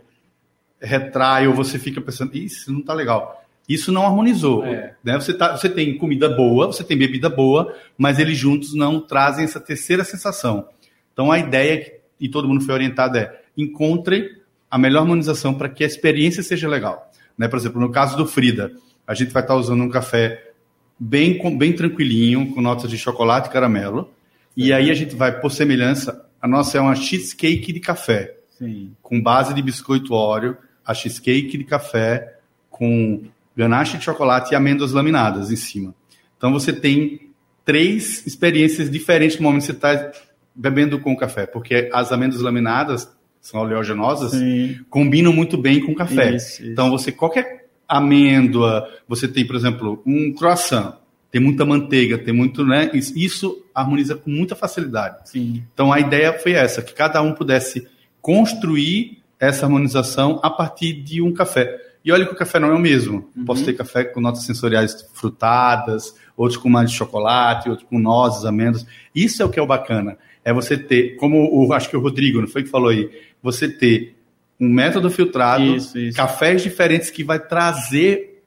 retrai 0.79 1.47
ou 1.47 1.53
você 1.53 1.77
fica 1.77 1.99
pensando, 2.01 2.35
isso 2.35 2.71
não 2.71 2.81
tá 2.81 2.93
legal. 2.93 3.40
Isso 3.73 3.91
não 3.91 4.05
harmonizou. 4.05 4.65
É. 4.65 4.95
Né? 5.03 5.15
Você, 5.19 5.33
tá, 5.33 5.55
você 5.55 5.69
tem 5.69 5.97
comida 5.97 6.27
boa, 6.27 6.67
você 6.67 6.83
tem 6.83 6.97
bebida 6.97 7.29
boa, 7.29 7.73
mas 7.97 8.19
eles 8.19 8.37
juntos 8.37 8.73
não 8.73 8.99
trazem 8.99 9.45
essa 9.45 9.59
terceira 9.59 10.03
sensação. 10.03 10.67
Então 11.13 11.31
a 11.31 11.39
ideia, 11.39 11.93
e 12.19 12.27
todo 12.27 12.47
mundo 12.47 12.65
foi 12.65 12.73
orientado, 12.73 13.17
é 13.17 13.41
encontre 13.57 14.41
a 14.69 14.77
melhor 14.77 15.01
harmonização 15.01 15.53
para 15.53 15.69
que 15.69 15.83
a 15.83 15.87
experiência 15.87 16.43
seja 16.43 16.67
legal. 16.67 17.11
Né? 17.37 17.47
Por 17.47 17.57
exemplo, 17.57 17.79
no 17.79 17.91
caso 17.91 18.17
do 18.17 18.25
Frida, 18.25 18.73
a 19.07 19.13
gente 19.13 19.31
vai 19.31 19.41
estar 19.41 19.55
usando 19.55 19.83
um 19.83 19.89
café 19.89 20.51
bem, 20.99 21.39
bem 21.57 21.73
tranquilinho, 21.73 22.53
com 22.53 22.61
notas 22.61 22.89
de 22.89 22.97
chocolate 22.97 23.49
e 23.49 23.51
caramelo. 23.51 24.11
E 24.55 24.73
aí 24.73 24.91
a 24.91 24.93
gente 24.93 25.15
vai, 25.15 25.39
por 25.39 25.51
semelhança, 25.51 26.25
a 26.41 26.47
nossa 26.47 26.77
é 26.77 26.81
uma 26.81 26.95
cheesecake 26.95 27.71
de 27.71 27.79
café 27.79 28.35
Sim. 28.57 28.91
com 29.01 29.21
base 29.21 29.53
de 29.53 29.61
biscoito 29.61 30.13
óleo, 30.13 30.57
a 30.85 30.93
cheesecake 30.93 31.57
de 31.57 31.63
café 31.63 32.37
com 32.69 33.23
ganache 33.55 33.97
de 33.97 34.03
chocolate 34.03 34.53
e 34.53 34.55
amêndoas 34.55 34.91
laminadas 34.91 35.51
em 35.51 35.55
cima. 35.55 35.93
Então 36.37 36.51
você 36.51 36.73
tem 36.73 37.31
três 37.65 38.25
experiências 38.25 38.89
diferentes 38.89 39.37
no 39.37 39.43
momento 39.43 39.61
que 39.61 39.67
você 39.67 39.71
está 39.73 40.11
bebendo 40.55 40.99
com 40.99 41.13
o 41.13 41.17
café, 41.17 41.45
porque 41.45 41.89
as 41.93 42.11
amêndoas 42.11 42.41
laminadas 42.41 43.09
são 43.39 43.61
oleaginosas, 43.61 44.31
Sim. 44.31 44.79
combinam 44.89 45.33
muito 45.33 45.57
bem 45.57 45.79
com 45.79 45.91
o 45.91 45.95
café. 45.95 46.35
Isso, 46.35 46.61
isso. 46.61 46.71
Então 46.71 46.89
você 46.89 47.11
qualquer 47.11 47.69
amêndoa, 47.87 48.87
você 49.07 49.27
tem, 49.27 49.45
por 49.45 49.55
exemplo, 49.55 50.01
um 50.05 50.33
croissant, 50.33 50.95
tem 51.31 51.41
muita 51.41 51.65
manteiga, 51.65 52.17
tem 52.17 52.33
muito, 52.33 52.65
né? 52.65 52.91
Isso, 52.93 53.17
isso 53.17 53.65
harmoniza 53.73 54.15
com 54.15 54.29
muita 54.29 54.55
facilidade. 54.55 55.29
Sim. 55.29 55.63
Então 55.73 55.91
a 55.91 55.99
ideia 55.99 56.33
foi 56.33 56.53
essa, 56.53 56.81
que 56.81 56.93
cada 56.93 57.21
um 57.21 57.33
pudesse 57.33 57.87
construir 58.21 59.21
essa 59.39 59.65
harmonização 59.65 60.39
a 60.43 60.49
partir 60.49 60.93
de 60.93 61.21
um 61.21 61.33
café. 61.33 61.90
E 62.03 62.11
olha 62.11 62.25
que 62.25 62.33
o 62.33 62.37
café 62.37 62.59
não 62.59 62.69
é 62.69 62.73
o 62.73 62.79
mesmo. 62.79 63.29
Posso 63.45 63.63
ter 63.63 63.73
café 63.73 64.03
com 64.03 64.19
notas 64.19 64.43
sensoriais 64.43 65.07
frutadas, 65.13 66.15
outros 66.35 66.57
com 66.57 66.67
mais 66.67 66.89
de 66.89 66.97
chocolate, 66.97 67.69
outros 67.69 67.87
com 67.87 67.99
nozes, 67.99 68.43
amêndoas. 68.43 68.85
Isso 69.13 69.41
é 69.41 69.45
o 69.45 69.49
que 69.49 69.59
é 69.59 69.61
o 69.61 69.67
bacana. 69.67 70.17
É 70.43 70.51
você 70.51 70.75
ter, 70.77 71.15
como 71.17 71.47
o, 71.51 71.71
acho 71.73 71.89
que 71.89 71.95
o 71.95 72.01
Rodrigo, 72.01 72.41
não 72.41 72.47
foi 72.47 72.63
que 72.63 72.69
falou 72.69 72.89
aí, 72.89 73.11
você 73.43 73.67
ter 73.67 74.15
um 74.59 74.67
método 74.69 75.09
filtrado, 75.09 75.63
Isso, 75.63 75.97
isso. 75.97 76.17
cafés 76.17 76.61
diferentes 76.63 77.09
que 77.09 77.23
vai 77.23 77.39
trazer 77.39 78.43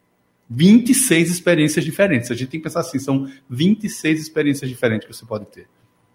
26 0.50 1.30
experiências 1.30 1.84
diferentes. 1.84 2.30
A 2.30 2.34
gente 2.34 2.48
tem 2.50 2.60
que 2.60 2.64
pensar 2.64 2.80
assim, 2.80 2.98
são 2.98 3.28
26 3.48 4.20
experiências 4.20 4.68
diferentes 4.68 5.06
que 5.06 5.14
você 5.14 5.24
pode 5.24 5.46
ter. 5.46 5.66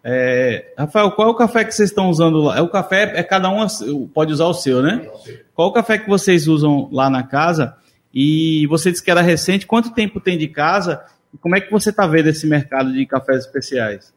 É, 0.03 0.73
Rafael, 0.77 1.11
qual 1.11 1.27
é 1.27 1.31
o 1.31 1.35
café 1.35 1.65
que 1.65 1.73
vocês 1.73 1.89
estão 1.89 2.09
usando 2.09 2.39
lá? 2.39 2.57
É 2.57 2.61
o 2.61 2.69
café, 2.69 3.13
é 3.15 3.23
cada 3.23 3.49
um 3.49 3.67
pode 4.07 4.31
usar 4.31 4.45
o 4.45 4.53
seu, 4.53 4.81
né? 4.81 5.09
Qual 5.53 5.69
o 5.69 5.73
café 5.73 5.97
que 5.97 6.07
vocês 6.07 6.47
usam 6.47 6.89
lá 6.91 7.09
na 7.09 7.23
casa? 7.23 7.75
E 8.13 8.65
você 8.67 8.91
disse 8.91 9.03
que 9.03 9.11
era 9.11 9.21
recente. 9.21 9.67
Quanto 9.67 9.93
tempo 9.93 10.19
tem 10.19 10.37
de 10.37 10.47
casa? 10.47 11.03
E 11.33 11.37
como 11.37 11.55
é 11.55 11.61
que 11.61 11.71
você 11.71 11.89
está 11.89 12.07
vendo 12.07 12.27
esse 12.27 12.47
mercado 12.47 12.91
de 12.91 13.05
cafés 13.05 13.45
especiais? 13.45 14.13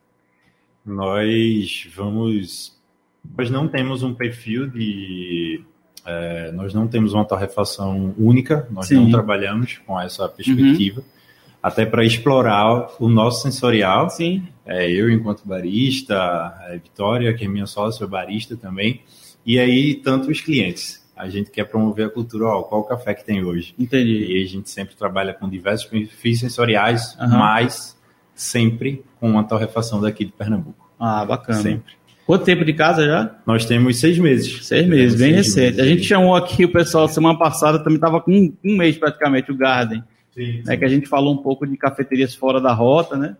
Nós 0.85 1.89
vamos. 1.95 2.77
Nós 3.37 3.51
não 3.51 3.69
temos 3.69 4.03
um 4.03 4.15
perfil 4.15 4.69
de. 4.69 5.63
é, 6.05 6.51
nós 6.53 6.73
não 6.75 6.89
temos 6.89 7.13
uma 7.13 7.25
torrefação 7.25 8.15
única, 8.19 8.67
nós 8.71 8.87
Sim. 8.87 8.97
não 8.97 9.11
trabalhamos 9.11 9.79
com 9.87 10.01
essa 10.01 10.29
perspectiva, 10.29 11.03
até 11.63 11.87
para 11.87 12.05
explorar 12.05 12.89
o 12.99 13.09
nosso 13.09 13.43
sensorial. 13.43 14.11
Sim. 14.11 14.43
É, 14.67 14.91
eu, 14.91 15.11
enquanto 15.11 15.47
barista, 15.47 16.17
a 16.17 16.73
Vitória, 16.83 17.33
que 17.35 17.45
é 17.45 17.49
minha 17.49 17.67
sócia, 17.67 18.05
é 18.05 18.07
barista 18.07 18.57
também, 18.57 19.01
e 19.45 19.59
aí 19.59 19.95
tanto 19.95 20.31
os 20.31 20.41
clientes. 20.41 21.01
A 21.17 21.29
gente 21.29 21.51
quer 21.51 21.65
promover 21.65 22.07
a 22.07 22.11
cultura, 22.11 22.47
ó, 22.47 22.63
qual 22.63 22.81
o 22.81 22.85
café 22.85 23.15
que 23.15 23.25
tem 23.25 23.45
hoje? 23.45 23.75
Entendi. 23.79 24.33
E 24.33 24.43
a 24.43 24.47
gente 24.47 24.71
sempre 24.71 24.97
trabalha 24.97 25.33
com 25.33 25.49
diversos 25.49 25.87
perfis 25.89 26.41
sensoriais, 26.41 27.17
Aham. 27.21 27.39
mas 27.39 27.97
sempre 28.35 29.05
com 29.21 29.31
uma 29.31 29.45
torrefação 29.45 30.01
daqui 30.01 30.25
de 30.25 30.33
Pernambuco. 30.33 30.91
Ah, 30.99 31.25
bacana. 31.25 31.61
Sempre. 31.61 31.93
Quanto 32.27 32.45
tempo 32.45 32.65
de 32.65 32.73
casa 32.73 33.05
já? 33.05 33.37
Nós 33.47 33.65
temos 33.67 33.99
seis 33.99 34.17
meses. 34.19 34.67
Seis 34.67 34.87
meses, 34.87 35.19
bem 35.21 35.33
Seis 35.35 35.47
recente. 35.47 35.77
meses. 35.77 35.81
A 35.81 35.85
gente 35.85 36.03
chamou 36.05 36.35
aqui 36.35 36.65
o 36.65 36.73
pessoal 36.73 37.07
semana 37.09 37.39
passada, 37.39 37.79
também 37.79 37.97
estava 37.97 38.21
com 38.21 38.33
um, 38.33 38.57
um 38.65 38.77
mês 38.77 38.97
praticamente, 38.97 39.51
o 39.51 39.57
Garden. 39.57 40.03
Sim, 40.33 40.63
né, 40.65 40.77
que 40.77 40.85
a 40.85 40.89
gente 40.89 41.09
falou 41.09 41.35
um 41.35 41.43
pouco 41.43 41.67
de 41.67 41.77
cafeterias 41.77 42.35
fora 42.35 42.61
da 42.61 42.73
rota, 42.73 43.17
né? 43.17 43.37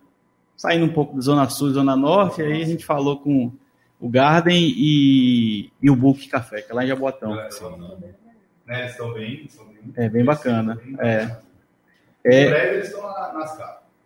Saindo 0.55 0.85
um 0.85 0.93
pouco 0.93 1.15
da 1.15 1.21
Zona 1.21 1.49
Sul 1.49 1.71
e 1.71 1.73
Zona 1.73 1.95
Norte, 1.95 2.41
aí 2.41 2.61
a 2.61 2.65
gente 2.65 2.85
falou 2.85 3.19
com 3.19 3.51
o 3.99 4.09
Garden 4.09 4.73
e, 4.75 5.71
e 5.81 5.89
o 5.89 5.95
Book 5.95 6.27
Café, 6.27 6.61
que 6.61 6.71
é 6.71 6.75
lá 6.75 6.83
em 6.83 6.87
Jabotão. 6.87 7.35
Né, 8.67 8.85
estão 8.85 9.13
bem, 9.13 9.45
estão 9.45 9.65
bem. 9.65 9.77
É 9.95 10.09
bem 10.09 10.23
bacana. 10.23 10.79
É, 10.99 11.23
Em 12.25 12.35
é, 12.35 12.49
breve 12.49 12.75
eles 12.75 12.87
estão 12.87 13.01
lá 13.01 13.33
nas 13.33 13.57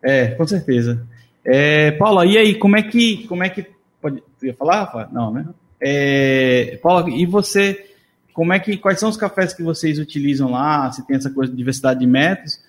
é 0.01 0.27
com 0.35 0.45
certeza. 0.47 1.05
É, 1.43 1.91
Paula, 1.91 2.25
e 2.25 2.37
aí, 2.37 2.55
como 2.55 2.77
é 2.77 2.83
que. 2.83 3.27
Como 3.27 3.43
é 3.43 3.49
que 3.49 3.65
pode, 4.01 4.21
tu 4.39 4.45
ia 4.45 4.53
falar, 4.53 4.83
Rafa? 4.83 5.09
Não, 5.11 5.31
né? 5.31 5.45
É, 5.79 6.79
Paula, 6.81 7.09
e 7.09 7.25
você. 7.25 7.85
Como 8.33 8.53
é 8.53 8.59
que, 8.59 8.77
quais 8.77 8.99
são 8.99 9.09
os 9.09 9.17
cafés 9.17 9.53
que 9.53 9.63
vocês 9.63 9.97
utilizam 9.97 10.51
lá? 10.51 10.91
Se 10.91 11.05
tem 11.07 11.17
essa 11.17 11.29
coisa 11.29 11.51
de 11.51 11.57
diversidade 11.57 11.99
de 11.99 12.05
métodos? 12.05 12.59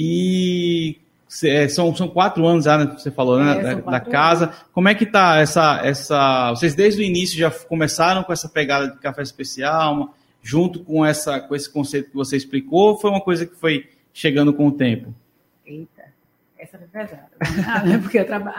E 0.00 0.96
é, 1.42 1.66
são, 1.66 1.92
são 1.94 2.06
quatro 2.06 2.46
anos 2.46 2.64
já, 2.66 2.78
né, 2.78 2.86
você 2.96 3.10
falou, 3.10 3.42
né? 3.42 3.58
É, 3.58 3.62
da, 3.74 3.90
da 3.90 4.00
casa. 4.00 4.52
Como 4.72 4.88
é 4.88 4.94
que 4.94 5.04
tá 5.04 5.38
essa, 5.40 5.80
essa. 5.84 6.50
Vocês 6.50 6.72
desde 6.76 7.02
o 7.02 7.04
início 7.04 7.36
já 7.36 7.50
começaram 7.50 8.22
com 8.22 8.32
essa 8.32 8.48
pegada 8.48 8.92
de 8.92 8.98
café 8.98 9.22
especial, 9.22 9.92
uma- 9.94 10.10
junto 10.40 10.84
com, 10.84 11.04
essa, 11.04 11.40
com 11.40 11.56
esse 11.56 11.68
conceito 11.68 12.10
que 12.10 12.14
você 12.16 12.36
explicou, 12.36 12.90
ou 12.90 12.96
foi 12.96 13.10
uma 13.10 13.20
coisa 13.20 13.44
que 13.44 13.56
foi 13.56 13.88
chegando 14.14 14.54
com 14.54 14.68
o 14.68 14.72
tempo? 14.72 15.12
Eita, 15.66 16.04
essa 16.56 16.78
foi 16.78 16.86
pesada. 16.86 17.28
Ah, 17.68 17.84
né? 17.84 17.98
Porque 17.98 18.22
traba... 18.22 18.54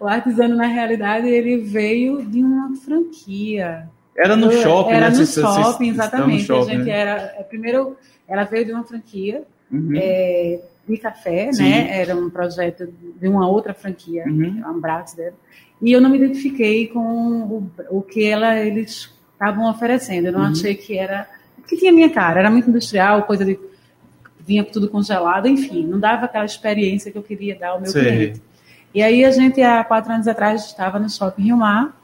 o 0.00 0.06
artesano, 0.08 0.56
na 0.56 0.66
realidade, 0.66 1.28
ele 1.28 1.58
veio 1.58 2.26
de 2.26 2.42
uma 2.42 2.74
franquia. 2.76 3.88
Era 4.18 4.34
no 4.34 4.50
shopping, 4.50 4.92
Era 4.92 5.10
né? 5.10 5.16
no 5.16 5.24
Vocês- 5.24 5.44
vocês 5.46 5.64
shopping, 5.66 5.88
exatamente. 5.90 6.40
No 6.40 6.46
shopping, 6.46 6.70
a 6.70 6.74
gente 6.74 6.86
né? 6.86 6.98
era. 6.98 7.12
é, 7.38 7.42
Primeiro, 7.44 7.96
ela 8.26 8.42
veio 8.44 8.64
de 8.64 8.72
uma 8.72 8.82
franquia 8.82 9.44
Uhum. 9.70 9.92
é, 9.96 10.60
de 10.88 10.96
café, 10.98 11.52
Sim. 11.52 11.62
né? 11.64 12.00
Era 12.00 12.14
um 12.16 12.30
projeto 12.30 12.88
de 13.20 13.26
uma 13.28 13.48
outra 13.48 13.74
franquia, 13.74 14.24
Uhum. 14.26 14.62
Ambrax 14.64 15.14
dela. 15.14 15.34
E 15.82 15.90
eu 15.92 16.00
não 16.00 16.08
me 16.08 16.16
identifiquei 16.16 16.86
com 16.88 17.00
o, 17.00 17.70
o 17.90 18.02
que 18.02 18.24
ela, 18.24 18.56
eles 18.58 19.12
estavam 19.32 19.68
oferecendo. 19.70 20.26
Eu 20.28 20.32
não 20.32 20.40
Uhum. 20.42 20.52
achei 20.52 20.74
que 20.74 20.96
era. 20.96 21.28
Que 21.66 21.76
tinha 21.76 21.92
minha 21.92 22.08
cara, 22.08 22.38
era 22.40 22.50
muito 22.50 22.70
industrial, 22.70 23.24
coisa 23.24 23.44
de. 23.44 23.58
vinha 24.38 24.62
tudo 24.64 24.88
congelado, 24.88 25.48
enfim, 25.48 25.84
não 25.84 25.98
dava 25.98 26.26
aquela 26.26 26.44
experiência 26.44 27.10
que 27.10 27.18
eu 27.18 27.22
queria 27.22 27.56
dar 27.58 27.70
ao 27.70 27.80
meu 27.80 27.90
Sei. 27.90 28.02
cliente. 28.04 28.42
E 28.94 29.02
aí 29.02 29.24
a 29.24 29.30
gente, 29.32 29.60
há 29.60 29.82
quatro 29.82 30.12
anos 30.12 30.28
atrás, 30.28 30.64
estava 30.66 31.00
no 31.00 31.10
Shopping 31.10 31.42
Rio 31.42 31.56
Mar 31.56 31.95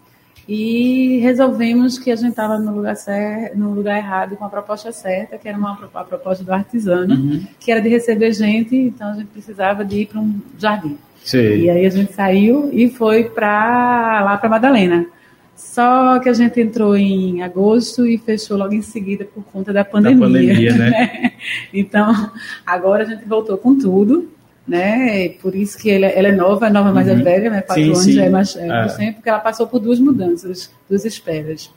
e 0.49 1.19
resolvemos 1.23 1.99
que 1.99 2.11
a 2.11 2.17
gente 2.17 2.31
estava 2.31 2.59
no 2.59 2.75
lugar 2.75 2.97
certo, 2.97 3.57
no 3.57 3.73
lugar 3.73 3.97
errado, 3.99 4.37
com 4.37 4.45
a 4.45 4.49
proposta 4.49 4.91
certa, 4.93 5.39
que 5.39 5.49
era 5.49 5.57
uma 5.57 5.79
a 5.95 6.05
proposta 6.05 6.43
do 6.45 6.53
artesano, 6.53 7.15
Uhum. 7.15 7.45
que 7.61 7.71
era 7.71 7.81
de 7.81 7.89
receber 7.89 8.33
gente, 8.33 8.75
então 8.77 9.11
a 9.11 9.15
gente 9.15 9.27
precisava 9.29 9.85
de 9.85 10.01
ir 10.01 10.07
para 10.07 10.21
um 10.21 10.41
jardim. 10.59 10.99
Sei. 11.25 11.63
E 11.63 11.71
aí 11.71 11.87
a 11.87 11.91
gente 11.91 12.13
saiu 12.13 12.69
e 12.73 12.89
foi 12.91 13.25
para 13.25 14.23
lá 14.25 14.37
para 14.37 14.49
Madalena. 14.49 15.07
Só 15.55 16.19
que 16.19 16.29
a 16.29 16.33
gente 16.33 16.61
entrou 16.61 16.97
em 16.97 17.41
agosto 17.43 18.05
e 18.05 18.19
fechou 18.19 18.57
logo 18.57 18.75
em 18.75 18.83
seguida 18.83 19.25
por 19.25 19.45
conta 19.45 19.73
da 19.73 19.85
pandemia. 19.85 20.19
pandemia, 20.27 20.75
né? 20.77 21.33
Então, 21.73 22.31
agora 22.67 23.05
a 23.05 23.07
gente 23.07 23.25
voltou 23.25 23.57
com 23.57 23.79
tudo, 23.79 24.29
né? 24.67 25.29
Por 25.41 25.55
isso 25.55 25.77
que 25.79 25.91
ela, 25.91 26.07
ela 26.07 26.29
é 26.29 26.33
nova, 26.33 26.71
nova, 26.71 26.93
mas 26.93 27.09
é 27.09 27.13
Uhum. 27.13 27.23
velha, 27.25 27.51
né? 27.51 27.63
Quatro 27.63 27.83
Sim, 27.83 27.91
anos 27.91 28.05
sim. 28.05 28.21
é 28.21 28.31
mais 28.31 28.57
é, 28.57 28.69
É. 28.69 28.87
tempo, 28.89 29.15
porque 29.17 29.29
ela 29.29 29.41
passou 29.41 29.67
por 29.67 29.81
duas 29.81 29.99
mudanças, 29.99 30.71
duas 30.89 31.05
esperas. 31.05 31.71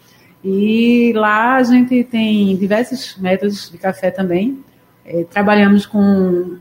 E 0.44 1.12
lá 1.16 1.56
a 1.56 1.64
gente 1.64 2.04
tem 2.04 2.56
diversos 2.56 3.18
métodos 3.18 3.70
de 3.72 3.78
café 3.78 4.12
também. 4.12 4.60
É, 5.08 5.24
trabalhamos 5.24 5.86
com 5.86 6.00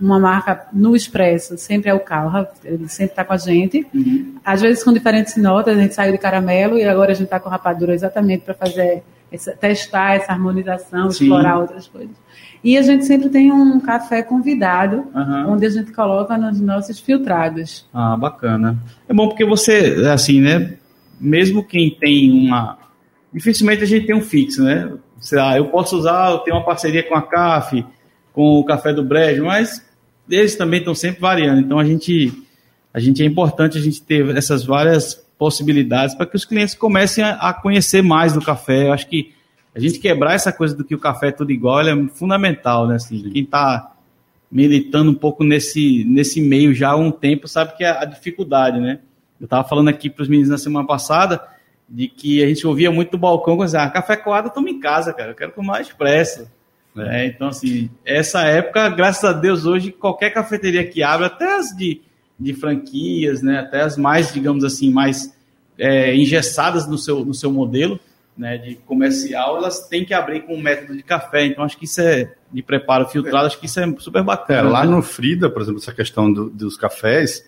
uma 0.01 0.19
marca 0.19 0.67
no 0.73 0.95
Expresso, 0.95 1.57
sempre 1.57 1.89
é 1.91 1.95
o 1.95 2.01
Calra, 2.01 2.51
ele 2.63 2.89
sempre 2.89 3.13
está 3.13 3.25
com 3.25 3.33
a 3.33 3.39
gente. 3.39 3.87
Uhum. 3.95 4.35
Às 4.45 4.61
vezes 4.61 4.83
com 4.85 4.93
diferentes 4.93 5.37
notas, 5.37 5.77
a 5.77 5.81
gente 5.81 5.95
saiu 5.95 6.13
de 6.13 6.19
caramelo 6.19 6.79
e 6.79 6.85
agora 6.85 7.13
a 7.13 7.15
gente 7.15 7.25
está 7.25 7.41
com 7.41 7.49
rapadura 7.49 7.95
exatamente 7.95 8.43
para 8.45 8.53
fazer, 8.55 9.03
essa, 9.33 9.53
testar 9.53 10.17
essa 10.17 10.33
harmonização, 10.33 11.11
Sim. 11.11 11.25
explorar 11.25 11.59
outras 11.59 11.87
coisas. 11.87 12.15
E 12.65 12.79
a 12.79 12.83
gente 12.83 13.05
sempre 13.05 13.29
tem 13.29 13.53
um 13.53 13.79
café 13.79 14.23
convidado, 14.23 15.05
uhum. 15.15 15.53
onde 15.53 15.67
a 15.67 15.69
gente 15.69 15.93
coloca 15.93 16.39
nos 16.39 16.59
nossos 16.59 16.99
filtrados. 16.99 17.87
Ah, 17.93 18.17
bacana. 18.17 18.79
É 19.07 19.13
bom 19.13 19.29
porque 19.29 19.45
você, 19.45 20.03
assim, 20.11 20.41
né? 20.41 20.79
Mesmo 21.21 21.63
quem 21.63 21.91
tem 21.91 22.49
uma. 22.49 22.79
Dificilmente 23.31 23.83
a 23.83 23.87
gente 23.87 24.07
tem 24.07 24.17
um 24.17 24.23
fixo, 24.23 24.63
né? 24.63 24.91
Sei 25.21 25.39
lá, 25.39 25.59
eu 25.59 25.67
posso 25.67 25.99
usar, 25.99 26.31
eu 26.31 26.39
tenho 26.39 26.57
uma 26.57 26.65
parceria 26.65 27.03
com 27.07 27.15
a 27.15 27.21
CAF, 27.21 27.85
com 28.33 28.59
o 28.59 28.65
café 28.65 28.95
do 28.95 29.05
Brejo, 29.05 29.45
mas 29.45 29.85
eles 30.31 30.57
também 30.57 30.79
estão 30.79 30.95
sempre 30.95 31.21
variando. 31.21 31.61
Então 31.61 31.79
a 31.79 31.85
gente, 31.85 32.33
a 32.95 32.99
gente 32.99 33.23
é 33.23 33.27
importante 33.27 33.77
a 33.77 33.81
gente 33.81 34.01
ter 34.01 34.27
essas 34.35 34.65
várias 34.65 35.15
possibilidades 35.39 36.15
para 36.15 36.25
que 36.25 36.37
os 36.37 36.47
clientes 36.47 36.75
comecem 36.75 37.23
a, 37.23 37.33
a, 37.33 37.53
conhecer 37.53 38.03
mais 38.03 38.33
do 38.33 38.41
café. 38.41 38.87
Eu 38.87 38.93
acho 38.95 39.07
que 39.07 39.34
a 39.75 39.81
gente 39.81 39.99
quebrar 39.99 40.35
essa 40.35 40.53
coisa 40.53 40.75
do 40.75 40.85
que 40.85 40.95
o 40.95 40.99
café 40.99 41.29
é 41.29 41.33
tudo 41.33 41.51
igual 41.51 41.81
é 41.81 42.09
fundamental, 42.09 42.87
né? 42.87 42.97
Assim, 42.97 43.29
quem 43.31 43.43
está 43.43 43.93
militando 44.51 45.11
um 45.11 45.15
pouco 45.15 45.43
nesse, 45.43 46.05
nesse 46.05 46.41
meio 46.41 46.73
já 46.73 46.91
há 46.91 46.97
um 46.97 47.11
tempo 47.11 47.49
sabe 47.49 47.77
que 47.77 47.83
é 47.83 47.91
a 47.91 48.05
dificuldade, 48.05 48.79
né? 48.79 49.01
Eu 49.41 49.47
estava 49.47 49.67
falando 49.69 49.89
aqui 49.89 50.09
para 50.09 50.23
os 50.23 50.29
meninos 50.29 50.51
na 50.51 50.59
semana 50.59 50.87
passada 50.87 51.43
de 51.89 52.07
que 52.07 52.43
a 52.43 52.47
gente 52.47 52.65
ouvia 52.67 52.91
muito 52.91 53.11
do 53.11 53.19
balcão 53.19 53.57
quando 53.57 53.75
ah, 53.75 53.91
café 53.91 54.17
coado 54.17 54.51
toma 54.51 54.71
em 54.71 54.79
casa, 54.79 55.13
cara, 55.13 55.33
eu 55.33 55.35
quero 55.35 55.53
tomar 55.53 55.81
expresso. 55.81 56.49
É, 56.97 57.27
então, 57.27 57.49
assim, 57.49 57.91
essa 58.05 58.43
época, 58.43 58.89
graças 58.91 59.25
a 59.25 59.33
Deus, 59.33 59.67
hoje 59.67 59.91
qualquer 59.91 60.31
cafeteria 60.31 60.89
que 60.89 61.03
abre, 61.03 61.27
até 61.27 61.57
as 61.57 61.77
de, 61.77 62.01
de 62.39 62.55
franquias, 62.55 63.43
né, 63.43 63.59
até 63.59 63.83
as 63.83 63.97
mais, 63.97 64.33
digamos 64.33 64.63
assim, 64.63 64.93
mais 64.93 65.37
é, 65.77 66.15
engessadas 66.15 66.87
no 66.89 66.97
seu, 66.97 67.25
no 67.25 67.35
seu 67.35 67.51
modelo 67.51 67.99
né, 68.37 68.59
de 68.59 68.75
comercial, 68.75 69.57
elas 69.57 69.87
têm 69.89 70.05
que 70.05 70.13
abrir 70.13 70.43
com 70.43 70.55
um 70.55 70.61
método 70.61 70.97
de 70.97 71.03
café. 71.03 71.47
Então, 71.47 71.65
acho 71.65 71.79
que 71.79 71.85
isso 71.85 72.01
é 72.01 72.35
de 72.53 72.63
preparo 72.63 73.07
filtrado, 73.09 73.47
acho 73.47 73.59
que 73.59 73.67
isso 73.67 73.81
é 73.81 73.95
super 73.99 74.23
bacana. 74.23 74.69
É, 74.69 74.73
lá 74.73 74.85
no 74.85 75.03
Frida, 75.03 75.49
por 75.49 75.63
exemplo, 75.63 75.81
essa 75.81 75.93
questão 75.93 76.33
do, 76.33 76.51
dos 76.51 76.77
cafés, 76.77 77.45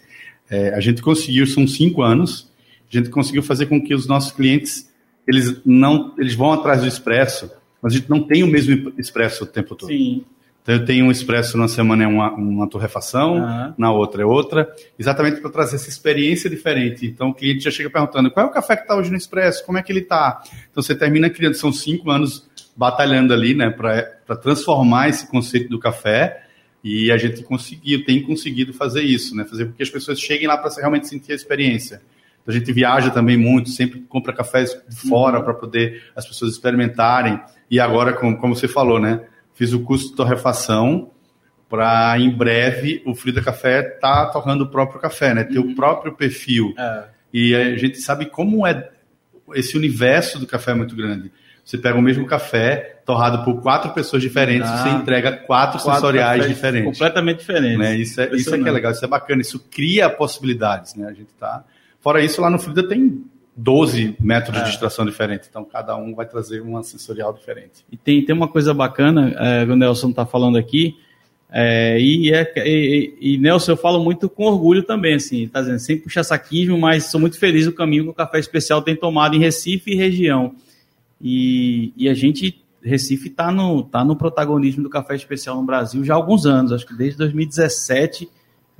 é, 0.48 0.70
a 0.74 0.80
gente 0.80 1.02
conseguiu, 1.02 1.46
são 1.46 1.66
cinco 1.66 2.02
anos, 2.02 2.50
a 2.92 2.96
gente 2.96 3.10
conseguiu 3.10 3.42
fazer 3.42 3.66
com 3.66 3.82
que 3.82 3.94
os 3.94 4.06
nossos 4.06 4.32
clientes, 4.32 4.90
eles 5.26 5.60
não, 5.64 6.14
eles 6.18 6.34
vão 6.34 6.52
atrás 6.52 6.82
do 6.82 6.86
expresso, 6.86 7.50
mas 7.82 7.92
a 7.92 7.96
gente 7.96 8.08
não 8.08 8.22
tem 8.22 8.44
o 8.44 8.46
mesmo 8.46 8.92
expresso 8.96 9.44
o 9.44 9.46
tempo 9.46 9.74
todo. 9.74 9.88
Sim. 9.88 10.24
Então 10.66 10.74
eu 10.74 10.84
tenho 10.84 11.06
um 11.06 11.12
expresso 11.12 11.56
na 11.56 11.68
semana 11.68 12.02
é 12.02 12.08
uma, 12.08 12.32
uma 12.32 12.68
torrefação, 12.68 13.36
uhum. 13.36 13.74
na 13.78 13.92
outra 13.92 14.22
é 14.22 14.26
outra, 14.26 14.68
exatamente 14.98 15.40
para 15.40 15.48
trazer 15.48 15.76
essa 15.76 15.88
experiência 15.88 16.50
diferente. 16.50 17.06
Então 17.06 17.28
o 17.28 17.34
cliente 17.34 17.62
já 17.62 17.70
chega 17.70 17.88
perguntando 17.88 18.32
qual 18.32 18.46
é 18.46 18.48
o 18.48 18.52
café 18.52 18.74
que 18.74 18.82
está 18.82 18.96
hoje 18.96 19.08
no 19.08 19.16
expresso, 19.16 19.64
como 19.64 19.78
é 19.78 19.82
que 19.82 19.92
ele 19.92 20.00
está. 20.00 20.42
Então 20.68 20.82
você 20.82 20.96
termina 20.96 21.30
criando, 21.30 21.54
são 21.54 21.72
cinco 21.72 22.10
anos 22.10 22.48
batalhando 22.76 23.32
ali, 23.32 23.54
né, 23.54 23.70
para 23.70 24.36
transformar 24.42 25.08
esse 25.08 25.28
conceito 25.28 25.68
do 25.68 25.78
café. 25.78 26.42
E 26.82 27.12
a 27.12 27.16
gente 27.16 27.44
conseguiu, 27.44 28.04
tem 28.04 28.20
conseguido 28.22 28.72
fazer 28.72 29.02
isso, 29.02 29.34
né? 29.34 29.44
Fazer 29.44 29.66
com 29.66 29.72
que 29.72 29.82
as 29.82 29.90
pessoas 29.90 30.20
cheguem 30.20 30.46
lá 30.46 30.56
para 30.56 30.72
realmente 30.74 31.08
sentir 31.08 31.32
a 31.32 31.34
experiência. 31.34 32.00
Então, 32.42 32.54
a 32.54 32.58
gente 32.58 32.72
viaja 32.72 33.10
também 33.10 33.36
muito, 33.36 33.70
sempre 33.70 34.00
compra 34.08 34.32
cafés 34.32 34.70
de 34.88 34.94
fora 35.08 35.38
uhum. 35.38 35.44
para 35.44 35.54
poder 35.54 36.04
as 36.14 36.24
pessoas 36.24 36.52
experimentarem. 36.52 37.40
E 37.68 37.80
agora, 37.80 38.12
como, 38.12 38.36
como 38.36 38.54
você 38.54 38.68
falou, 38.68 39.00
né? 39.00 39.20
Fiz 39.56 39.72
o 39.72 39.80
curso 39.80 40.10
de 40.10 40.14
torrefação 40.14 41.10
para 41.68 42.16
em 42.20 42.30
breve 42.30 43.02
o 43.04 43.14
Frida 43.14 43.42
Café 43.42 43.82
tá 43.82 44.26
torrando 44.26 44.64
o 44.64 44.68
próprio 44.68 45.00
café, 45.00 45.34
né? 45.34 45.42
Ter 45.42 45.58
uhum. 45.58 45.72
o 45.72 45.74
próprio 45.74 46.12
perfil. 46.12 46.72
É. 46.78 47.04
E 47.32 47.54
a 47.54 47.76
gente 47.76 47.98
sabe 47.98 48.26
como 48.26 48.66
é 48.66 48.90
esse 49.54 49.76
universo 49.76 50.38
do 50.38 50.46
café 50.46 50.72
é 50.72 50.74
muito 50.74 50.94
grande. 50.94 51.32
Você 51.64 51.78
pega 51.78 51.98
o 51.98 52.02
mesmo 52.02 52.26
café, 52.26 53.00
torrado 53.04 53.44
por 53.44 53.60
quatro 53.60 53.90
pessoas 53.92 54.22
diferentes, 54.22 54.70
ah, 54.70 54.76
você 54.76 54.88
entrega 54.90 55.32
quatro, 55.32 55.80
quatro 55.80 55.94
sensoriais 55.94 56.46
diferentes. 56.46 56.92
Completamente 56.92 57.38
diferentes. 57.38 57.78
Né? 57.78 57.96
Isso, 57.96 58.20
é, 58.20 58.28
isso 58.36 58.54
é 58.54 58.58
que 58.58 58.68
é 58.68 58.70
legal, 58.70 58.92
isso 58.92 59.04
é 59.04 59.08
bacana, 59.08 59.40
isso 59.40 59.58
cria 59.70 60.08
possibilidades, 60.08 60.94
né? 60.94 61.08
A 61.08 61.12
gente 61.12 61.32
tá. 61.38 61.64
Fora 62.00 62.22
isso, 62.22 62.40
lá 62.40 62.48
no 62.50 62.58
Frida 62.58 62.86
tem 62.86 63.24
12 63.56 64.16
métodos 64.20 64.60
é. 64.60 64.64
de 64.64 64.70
extração 64.70 65.06
diferentes, 65.06 65.48
então 65.48 65.64
cada 65.64 65.96
um 65.96 66.14
vai 66.14 66.26
trazer 66.26 66.60
uma 66.60 66.82
sensorial 66.82 67.32
diferente. 67.32 67.84
E 67.90 67.96
tem, 67.96 68.22
tem 68.24 68.34
uma 68.34 68.48
coisa 68.48 68.74
bacana, 68.74 69.34
é, 69.38 69.64
o 69.64 69.74
Nelson 69.74 70.10
está 70.10 70.26
falando 70.26 70.58
aqui, 70.58 70.94
é, 71.50 71.98
e, 71.98 72.32
é, 72.34 72.52
e, 72.56 73.14
e, 73.20 73.38
Nelson, 73.38 73.72
eu 73.72 73.76
falo 73.76 74.02
muito 74.02 74.28
com 74.28 74.44
orgulho 74.44 74.82
também, 74.82 75.14
assim, 75.14 75.48
tá 75.48 75.60
dizendo, 75.60 75.78
sem 75.78 75.96
puxar 75.98 76.24
saquismo, 76.24 76.76
mas 76.76 77.04
sou 77.04 77.20
muito 77.20 77.38
feliz 77.38 77.64
do 77.64 77.72
caminho 77.72 78.04
que 78.04 78.10
o 78.10 78.14
Café 78.14 78.38
Especial 78.38 78.82
tem 78.82 78.96
tomado 78.96 79.34
em 79.34 79.38
Recife 79.38 79.92
e 79.92 79.96
região. 79.96 80.54
E, 81.20 81.94
e 81.96 82.08
a 82.08 82.14
gente, 82.14 82.62
Recife 82.82 83.28
está 83.28 83.50
no, 83.50 83.84
tá 83.84 84.04
no 84.04 84.16
protagonismo 84.16 84.82
do 84.82 84.90
Café 84.90 85.14
Especial 85.14 85.56
no 85.56 85.62
Brasil 85.62 86.04
já 86.04 86.14
há 86.14 86.16
alguns 86.16 86.44
anos, 86.44 86.72
acho 86.72 86.86
que 86.86 86.94
desde 86.94 87.16
2017 87.18 88.28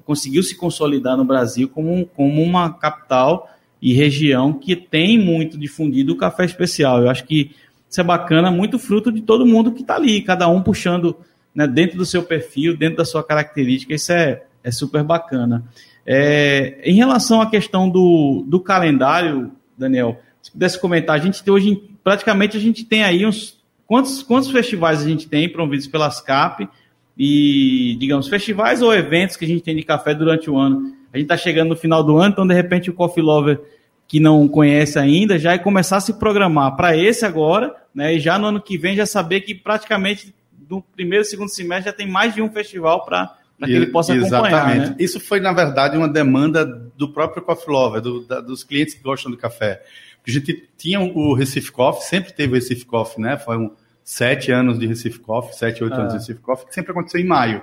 conseguiu 0.05 0.43
se 0.43 0.55
consolidar 0.55 1.17
no 1.17 1.25
Brasil 1.25 1.69
como, 1.69 2.05
como 2.07 2.43
uma 2.43 2.73
capital 2.75 3.49
e 3.81 3.93
região 3.93 4.53
que 4.53 4.75
tem 4.75 5.19
muito 5.19 5.59
difundido 5.59 6.13
o 6.13 6.17
café 6.17 6.45
especial. 6.45 7.03
Eu 7.03 7.11
acho 7.11 7.25
que 7.25 7.51
isso 7.89 8.01
é 8.01 8.05
bacana, 8.05 8.51
muito 8.51 8.79
fruto 8.79 9.13
de 9.13 9.21
todo 9.21 9.47
mundo 9.47 9.73
que 9.73 9.83
está 9.83 9.97
ali, 9.97 10.21
cada 10.23 10.49
um 10.49 10.63
puxando 10.63 11.17
né, 11.55 11.67
dentro 11.67 11.97
do 11.97 12.05
seu 12.05 12.23
perfil, 12.23 12.77
dentro 12.77 12.99
da 12.99 13.05
sua 13.05 13.23
característica, 13.23 13.95
isso 13.95 14.13
é, 14.13 14.43
é 14.63 14.71
super 14.71 15.03
bacana. 15.03 15.65
É, 16.05 16.81
em 16.85 16.95
relação 16.95 17.41
à 17.41 17.51
questão 17.51 17.89
do, 17.89 18.45
do 18.47 18.61
calendário, 18.61 19.51
Daniel, 19.77 20.21
se 20.43 20.53
pudesse 20.53 20.79
comentar, 20.79 21.17
a 21.17 21.23
gente 21.23 21.43
tem 21.43 21.53
hoje, 21.53 21.83
praticamente 22.05 22.57
a 22.57 22.61
gente 22.61 22.85
tem 22.85 23.03
aí 23.03 23.27
uns. 23.27 23.57
Quantos, 23.87 24.23
quantos 24.23 24.51
festivais 24.51 25.01
a 25.01 25.09
gente 25.09 25.29
tem 25.29 25.49
promovidos 25.49 25.87
pelas 25.87 26.21
CAP? 26.21 26.69
E, 27.19 27.97
digamos, 27.99 28.29
festivais 28.29 28.83
ou 28.83 28.93
eventos 28.93 29.37
que 29.37 29.45
a 29.45 29.49
gente 29.49 29.63
tem 29.63 29.75
de 29.75 29.83
café 29.83 30.15
durante 30.15 30.51
o 30.51 30.59
ano? 30.59 30.95
A 31.17 31.19
gente 31.19 31.33
está 31.33 31.37
chegando 31.37 31.71
no 31.71 31.77
final 31.77 32.05
do 32.05 32.19
ano, 32.19 32.33
então 32.33 32.47
de 32.47 32.53
repente 32.53 32.91
o 32.91 32.93
Coffee 32.93 33.25
Lover 33.25 33.59
que 34.07 34.21
não 34.21 34.47
conhece 34.47 34.99
ainda 34.99 35.39
já 35.39 35.55
é 35.55 35.59
começar 35.59 35.97
a 35.97 36.01
se 36.01 36.13
programar 36.19 36.77
para 36.77 36.95
esse 36.95 37.25
agora, 37.25 37.75
né? 37.95 38.15
E 38.15 38.21
já 38.21 38.39
no 38.39 38.49
ano 38.49 38.61
que 38.61 38.77
vem 38.77 38.95
já 38.95 39.07
saber 39.07 39.41
que 39.41 39.55
praticamente 39.55 40.35
do 40.53 40.83
primeiro 40.95 41.23
e 41.23 41.25
segundo 41.25 41.49
semestre 41.49 41.91
já 41.91 41.97
tem 41.97 42.07
mais 42.07 42.35
de 42.35 42.43
um 42.43 42.51
festival 42.51 43.03
para 43.03 43.35
que 43.65 43.73
ele 43.73 43.87
possa 43.87 44.13
acompanhar. 44.13 44.49
Exatamente. 44.49 44.91
Né? 44.91 44.97
Isso 44.99 45.19
foi, 45.19 45.41
na 45.41 45.55
verdade, 45.55 45.97
uma 45.97 46.09
demanda 46.09 46.67
do 46.67 47.11
próprio 47.11 47.43
Coffee 47.43 47.73
Lover, 47.73 48.03
do, 48.03 48.27
da, 48.27 48.41
dos 48.43 48.63
clientes 48.63 48.93
que 48.93 49.03
gostam 49.03 49.31
do 49.31 49.39
café. 49.39 49.83
A 50.25 50.31
gente 50.31 50.69
tinha 50.77 51.01
o 51.01 51.33
Recife 51.33 51.73
Coffee, 51.73 52.05
sempre 52.05 52.35
teve 52.35 52.53
o 52.53 52.55
Recife 52.57 52.85
Coffee, 52.85 53.23
né? 53.23 53.39
Foram 53.39 53.73
sete 54.05 54.53
anos 54.53 54.79
de 54.79 54.87
Recife 54.87 55.19
Coffee, 55.19 55.57
sete, 55.57 55.83
oito 55.83 55.95
anos 55.95 56.09
de 56.09 56.17
ah. 56.17 56.19
Recife 56.19 56.41
Coffee, 56.41 56.69
que 56.69 56.75
sempre 56.75 56.93
aconteceu 56.93 57.21
em 57.21 57.25
maio 57.25 57.63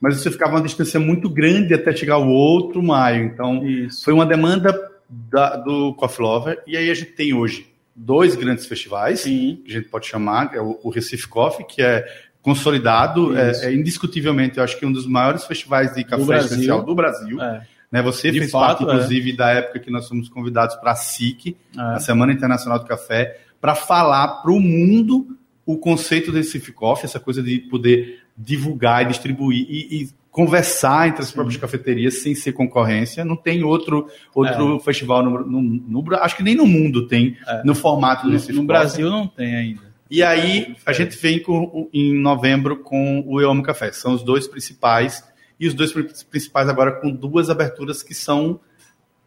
mas 0.00 0.16
você 0.16 0.30
ficava 0.30 0.52
uma 0.52 0.62
distância 0.62 1.00
muito 1.00 1.28
grande 1.28 1.74
até 1.74 1.94
chegar 1.94 2.18
o 2.18 2.28
outro 2.28 2.82
maio. 2.82 3.24
Então, 3.24 3.66
Isso. 3.66 4.04
foi 4.04 4.12
uma 4.12 4.24
demanda 4.24 4.72
da, 5.08 5.56
do 5.56 5.94
Coffee 5.94 6.24
Lover. 6.24 6.62
E 6.66 6.76
aí 6.76 6.90
a 6.90 6.94
gente 6.94 7.12
tem 7.12 7.34
hoje 7.34 7.66
dois 7.94 8.36
grandes 8.36 8.66
festivais, 8.66 9.20
Sim. 9.20 9.60
que 9.64 9.72
a 9.72 9.74
gente 9.74 9.88
pode 9.88 10.06
chamar, 10.06 10.54
é 10.54 10.60
o, 10.60 10.78
o 10.82 10.90
Recife 10.90 11.26
Coffee, 11.26 11.66
que 11.66 11.82
é 11.82 12.06
consolidado, 12.40 13.36
é, 13.36 13.66
é, 13.66 13.74
indiscutivelmente, 13.74 14.58
eu 14.58 14.64
acho 14.64 14.78
que 14.78 14.86
um 14.86 14.92
dos 14.92 15.06
maiores 15.06 15.44
festivais 15.44 15.94
de 15.94 16.04
café 16.04 16.24
do 16.24 16.34
especial 16.34 16.82
do 16.82 16.94
Brasil. 16.94 17.40
É. 17.42 17.66
Né, 17.90 18.02
você 18.02 18.30
de 18.30 18.38
fez 18.38 18.50
fato, 18.50 18.84
parte, 18.84 18.90
é. 18.90 18.94
inclusive, 18.94 19.32
da 19.32 19.50
época 19.50 19.80
que 19.80 19.90
nós 19.90 20.06
fomos 20.06 20.28
convidados 20.28 20.76
para 20.76 20.92
a 20.92 20.94
SIC, 20.94 21.56
é. 21.76 21.80
a 21.80 21.98
Semana 21.98 22.32
Internacional 22.32 22.78
do 22.78 22.84
Café, 22.84 23.40
para 23.60 23.74
falar 23.74 24.42
para 24.42 24.52
o 24.52 24.60
mundo 24.60 25.36
o 25.64 25.76
conceito 25.76 26.30
do 26.30 26.36
Recife 26.36 26.72
Coffee, 26.72 27.06
essa 27.06 27.18
coisa 27.20 27.42
de 27.42 27.58
poder 27.58 28.20
divulgar 28.38 29.02
e 29.02 29.08
distribuir 29.08 29.66
e, 29.68 30.02
e 30.02 30.08
conversar 30.30 31.08
entre 31.08 31.22
as 31.22 31.32
próprias 31.32 31.54
Sim. 31.54 31.60
cafeterias 31.60 32.22
sem 32.22 32.34
ser 32.34 32.52
concorrência. 32.52 33.24
Não 33.24 33.34
tem 33.34 33.64
outro, 33.64 34.08
outro 34.32 34.76
é. 34.76 34.80
festival 34.80 35.24
no, 35.24 35.44
no, 35.44 35.62
no, 35.62 36.14
Acho 36.16 36.36
que 36.36 36.44
nem 36.44 36.54
no 36.54 36.64
mundo 36.64 37.08
tem, 37.08 37.36
é. 37.46 37.62
no 37.64 37.74
formato 37.74 38.26
no, 38.26 38.32
desse 38.32 38.52
No 38.52 38.62
Brasil 38.62 39.10
não 39.10 39.26
tem 39.26 39.56
ainda. 39.56 39.88
E 40.10 40.22
aí, 40.22 40.74
a 40.86 40.92
gente 40.92 41.16
vem 41.18 41.42
com, 41.42 41.90
em 41.92 42.14
novembro 42.14 42.78
com 42.78 43.22
o 43.26 43.40
Eu 43.40 43.50
Amo 43.50 43.62
Café. 43.62 43.92
São 43.92 44.14
os 44.14 44.22
dois 44.22 44.46
principais. 44.46 45.22
E 45.60 45.66
os 45.66 45.74
dois 45.74 45.92
principais 45.92 46.68
agora 46.68 46.92
com 46.92 47.10
duas 47.10 47.50
aberturas 47.50 48.02
que 48.02 48.14
são 48.14 48.60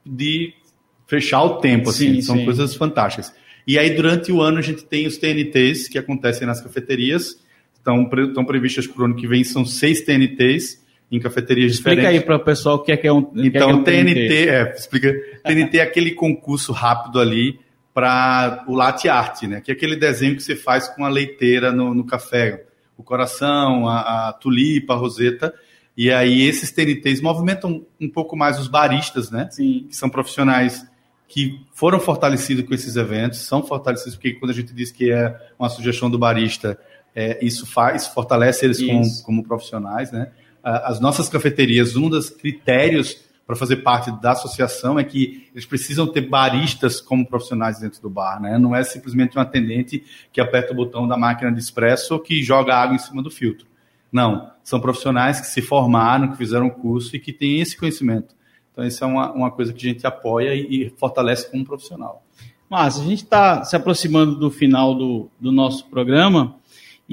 de 0.03 0.53
fechar 1.05 1.43
o 1.43 1.57
tempo, 1.57 1.89
assim. 1.89 2.15
Sim, 2.15 2.21
são 2.21 2.37
sim. 2.37 2.45
coisas 2.45 2.73
fantásticas. 2.73 3.33
E 3.67 3.77
aí, 3.77 3.91
durante 3.93 4.31
o 4.31 4.41
ano, 4.41 4.57
a 4.57 4.61
gente 4.61 4.83
tem 4.85 5.05
os 5.05 5.17
TNTs 5.17 5.87
que 5.87 5.99
acontecem 5.99 6.47
nas 6.47 6.61
cafeterias 6.61 7.37
estão, 7.81 8.09
estão 8.27 8.45
previstas 8.45 8.87
para 8.87 9.01
o 9.01 9.05
ano 9.05 9.15
que 9.15 9.27
vem, 9.27 9.43
são 9.43 9.65
seis 9.65 10.01
TNTs 10.01 10.81
em 11.11 11.19
cafeterias 11.19 11.73
explica 11.73 11.95
diferentes. 11.95 12.03
Explica 12.03 12.09
aí 12.09 12.25
para 12.25 12.35
o 12.37 12.45
pessoal 12.45 12.75
o 12.77 12.79
que 12.79 12.91
é 12.91 12.97
que 12.97 13.07
é 13.07 13.11
um 13.11 13.31
Então, 13.35 13.69
é, 13.69 13.71
é 13.71 13.75
um 13.75 13.83
TNT, 13.83 14.13
TNT, 14.13 14.49
é, 14.49 14.75
explica. 14.75 15.13
TNT 15.43 15.77
é 15.79 15.81
aquele 15.81 16.11
concurso 16.11 16.71
rápido 16.71 17.19
ali 17.19 17.59
para 17.93 18.63
o 18.67 18.73
latte 18.73 19.09
art, 19.09 19.43
né? 19.43 19.59
Que 19.59 19.71
é 19.71 19.73
aquele 19.73 19.97
desenho 19.97 20.35
que 20.35 20.43
você 20.43 20.55
faz 20.55 20.87
com 20.87 21.03
a 21.03 21.09
leiteira 21.09 21.73
no, 21.73 21.93
no 21.93 22.05
café. 22.05 22.63
o 22.97 23.03
coração, 23.03 23.87
a, 23.89 24.29
a 24.29 24.33
tulipa, 24.33 24.93
a 24.93 24.97
roseta. 24.97 25.53
E 25.97 26.09
aí 26.09 26.43
esses 26.47 26.71
TNTs 26.71 27.19
movimentam 27.19 27.85
um 27.99 28.09
pouco 28.09 28.37
mais 28.37 28.57
os 28.57 28.69
baristas, 28.69 29.29
né? 29.29 29.49
Sim. 29.51 29.87
Que 29.89 29.95
são 29.95 30.09
profissionais 30.09 30.85
que 31.27 31.61
foram 31.73 31.99
fortalecidos 31.99 32.65
com 32.65 32.73
esses 32.73 32.97
eventos, 32.97 33.39
são 33.39 33.63
fortalecidos, 33.63 34.15
porque 34.15 34.33
quando 34.33 34.51
a 34.51 34.53
gente 34.53 34.73
diz 34.73 34.91
que 34.91 35.11
é 35.11 35.33
uma 35.57 35.69
sugestão 35.69 36.09
do 36.09 36.19
barista, 36.19 36.77
é, 37.15 37.43
isso 37.45 37.65
faz, 37.65 38.07
fortalece 38.07 38.65
eles 38.65 38.81
como, 38.81 39.23
como 39.23 39.43
profissionais, 39.43 40.11
né? 40.11 40.31
As 40.63 40.99
nossas 40.99 41.27
cafeterias, 41.27 41.95
um 41.95 42.07
dos 42.07 42.29
critérios 42.29 43.17
para 43.47 43.55
fazer 43.55 43.77
parte 43.77 44.11
da 44.21 44.31
associação 44.31 44.99
é 44.99 45.03
que 45.03 45.49
eles 45.51 45.65
precisam 45.65 46.07
ter 46.07 46.21
baristas 46.21 47.01
como 47.01 47.25
profissionais 47.25 47.79
dentro 47.79 48.01
do 48.01 48.09
bar, 48.09 48.39
né? 48.39 48.57
Não 48.57 48.75
é 48.75 48.83
simplesmente 48.83 49.37
um 49.37 49.41
atendente 49.41 50.03
que 50.31 50.39
aperta 50.39 50.71
o 50.71 50.75
botão 50.75 51.07
da 51.07 51.17
máquina 51.17 51.51
de 51.51 51.59
expresso 51.59 52.13
ou 52.13 52.19
que 52.19 52.43
joga 52.43 52.75
água 52.75 52.95
em 52.95 52.99
cima 52.99 53.21
do 53.21 53.31
filtro. 53.31 53.67
Não, 54.11 54.51
são 54.63 54.79
profissionais 54.79 55.41
que 55.41 55.47
se 55.47 55.61
formaram, 55.61 56.29
que 56.29 56.37
fizeram 56.37 56.69
curso 56.69 57.15
e 57.15 57.19
que 57.19 57.33
têm 57.33 57.59
esse 57.59 57.75
conhecimento. 57.75 58.35
Então, 58.71 58.85
isso 58.85 59.03
é 59.03 59.07
uma, 59.07 59.31
uma 59.31 59.51
coisa 59.51 59.73
que 59.73 59.85
a 59.85 59.91
gente 59.91 60.05
apoia 60.05 60.53
e, 60.53 60.85
e 60.85 60.89
fortalece 60.91 61.49
como 61.49 61.65
profissional. 61.65 62.23
Mas 62.69 62.99
a 62.99 63.03
gente 63.03 63.23
está 63.23 63.65
se 63.65 63.75
aproximando 63.75 64.35
do 64.35 64.49
final 64.49 64.95
do, 64.95 65.29
do 65.39 65.51
nosso 65.51 65.85
programa 65.87 66.55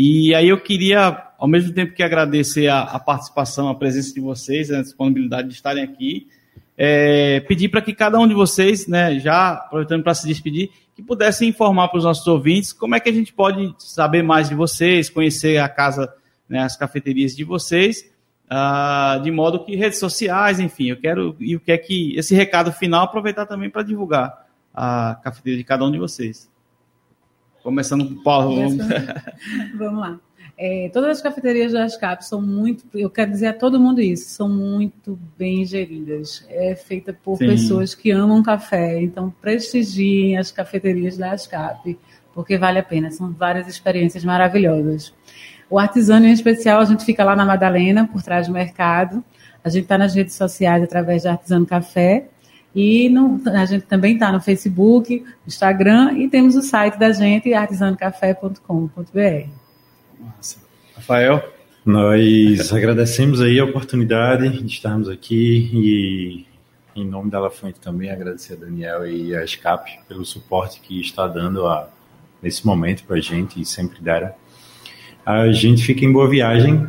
e 0.00 0.32
aí 0.32 0.48
eu 0.48 0.60
queria, 0.60 1.24
ao 1.36 1.48
mesmo 1.48 1.74
tempo 1.74 1.92
que 1.92 2.04
agradecer 2.04 2.68
a, 2.68 2.82
a 2.82 3.00
participação, 3.00 3.68
a 3.68 3.74
presença 3.74 4.14
de 4.14 4.20
vocês, 4.20 4.70
a 4.70 4.80
disponibilidade 4.80 5.48
de 5.48 5.54
estarem 5.54 5.82
aqui, 5.82 6.28
é, 6.76 7.40
pedir 7.40 7.68
para 7.68 7.82
que 7.82 7.92
cada 7.92 8.16
um 8.16 8.28
de 8.28 8.32
vocês, 8.32 8.86
né, 8.86 9.18
já 9.18 9.54
aproveitando 9.54 10.04
para 10.04 10.14
se 10.14 10.24
despedir, 10.24 10.70
que 10.94 11.02
pudessem 11.02 11.48
informar 11.48 11.88
para 11.88 11.98
os 11.98 12.04
nossos 12.04 12.24
ouvintes 12.28 12.72
como 12.72 12.94
é 12.94 13.00
que 13.00 13.08
a 13.08 13.12
gente 13.12 13.32
pode 13.32 13.74
saber 13.80 14.22
mais 14.22 14.48
de 14.48 14.54
vocês, 14.54 15.10
conhecer 15.10 15.58
a 15.58 15.68
casa, 15.68 16.14
né, 16.48 16.60
as 16.60 16.76
cafeterias 16.76 17.34
de 17.34 17.42
vocês, 17.42 18.08
ah, 18.48 19.20
de 19.20 19.32
modo 19.32 19.64
que 19.64 19.74
redes 19.74 19.98
sociais, 19.98 20.60
enfim, 20.60 20.90
eu 20.90 20.96
quero 20.96 21.34
e 21.40 21.56
o 21.56 21.60
que 21.60 21.72
é 21.72 21.76
que 21.76 22.16
esse 22.16 22.36
recado 22.36 22.70
final 22.70 23.02
aproveitar 23.02 23.46
também 23.46 23.68
para 23.68 23.82
divulgar 23.82 24.46
a 24.72 25.18
cafeteria 25.24 25.58
de 25.58 25.64
cada 25.64 25.84
um 25.84 25.90
de 25.90 25.98
vocês. 25.98 26.48
Começando 27.68 28.06
com 28.08 28.14
o 28.14 28.22
Paulo. 28.22 28.54
vamos- 28.56 28.76
Vamos 29.76 30.00
lá. 30.00 30.18
É, 30.56 30.90
todas 30.90 31.10
as 31.18 31.20
cafeterias 31.22 31.70
da 31.72 31.84
ASCAP 31.84 32.24
são 32.24 32.40
muito, 32.40 32.82
eu 32.94 33.10
quero 33.10 33.30
dizer 33.30 33.48
a 33.48 33.52
todo 33.52 33.78
mundo 33.78 34.00
isso, 34.00 34.30
são 34.30 34.48
muito 34.48 35.18
bem 35.38 35.66
geridas. 35.66 36.46
É 36.48 36.74
feita 36.74 37.12
por 37.12 37.36
Sim. 37.36 37.46
pessoas 37.46 37.94
que 37.94 38.10
amam 38.10 38.42
café, 38.42 39.00
então 39.02 39.30
prestigiem 39.40 40.38
as 40.38 40.50
cafeterias 40.50 41.18
da 41.18 41.32
ASCAP, 41.32 41.98
porque 42.34 42.56
vale 42.56 42.78
a 42.78 42.82
pena, 42.82 43.10
são 43.10 43.30
várias 43.32 43.68
experiências 43.68 44.24
maravilhosas. 44.24 45.12
O 45.68 45.78
artesano 45.78 46.24
em 46.26 46.32
especial, 46.32 46.80
a 46.80 46.84
gente 46.86 47.04
fica 47.04 47.22
lá 47.22 47.36
na 47.36 47.44
Madalena, 47.44 48.08
por 48.08 48.22
trás 48.22 48.46
do 48.46 48.52
mercado. 48.54 49.22
A 49.62 49.68
gente 49.68 49.82
está 49.82 49.98
nas 49.98 50.14
redes 50.14 50.34
sociais 50.34 50.82
através 50.82 51.22
de 51.22 51.28
Artesano 51.28 51.66
Café. 51.66 52.28
E 52.74 53.08
no- 53.08 53.40
a 53.46 53.64
gente 53.64 53.86
também 53.86 54.14
está 54.14 54.30
no 54.30 54.40
Facebook, 54.40 55.24
Instagram 55.46 56.12
e 56.18 56.28
temos 56.28 56.54
o 56.54 56.62
site 56.62 56.96
da 56.98 57.10
gente, 57.12 57.52
artesanocafé.com.br. 57.54 59.48
Rafael. 60.94 61.52
Nós 61.84 62.72
agradecemos 62.72 63.40
aí 63.40 63.58
a 63.58 63.64
oportunidade 63.64 64.62
de 64.62 64.66
estarmos 64.66 65.08
aqui 65.08 65.70
e, 65.72 67.00
em 67.00 67.04
nome 67.06 67.30
da 67.30 67.40
La 67.40 67.50
Fuente 67.50 67.80
também, 67.80 68.10
agradecer 68.10 68.54
a 68.54 68.56
Daniel 68.56 69.06
e 69.06 69.34
a 69.34 69.46
SCAP 69.46 69.98
pelo 70.06 70.24
suporte 70.24 70.80
que 70.80 71.00
está 71.00 71.26
dando 71.26 71.66
a, 71.66 71.88
nesse 72.42 72.66
momento 72.66 73.04
para 73.04 73.16
a 73.16 73.20
gente 73.20 73.60
e 73.60 73.64
sempre 73.64 74.00
deram. 74.02 74.30
A 75.24 75.50
gente 75.50 75.82
fica 75.82 76.04
em 76.04 76.12
Boa 76.12 76.28
Viagem, 76.28 76.86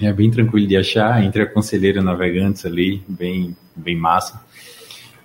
é 0.00 0.12
bem 0.12 0.30
tranquilo 0.30 0.66
de 0.66 0.76
achar, 0.76 1.22
entre 1.22 1.42
a 1.42 1.46
Conselheira 1.46 2.02
Navegantes 2.02 2.66
ali, 2.66 3.02
bem, 3.08 3.56
bem 3.76 3.94
massa. 3.96 4.42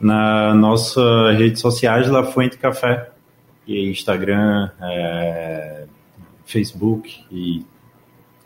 Na 0.04 0.54
nossa 0.54 1.32
redes 1.32 1.62
sociais, 1.62 2.10
La 2.10 2.24
Fuente 2.24 2.58
Café, 2.58 3.10
e 3.68 3.90
Instagram, 3.90 4.70
é, 4.82 5.86
Facebook 6.46 7.24
e 7.32 7.66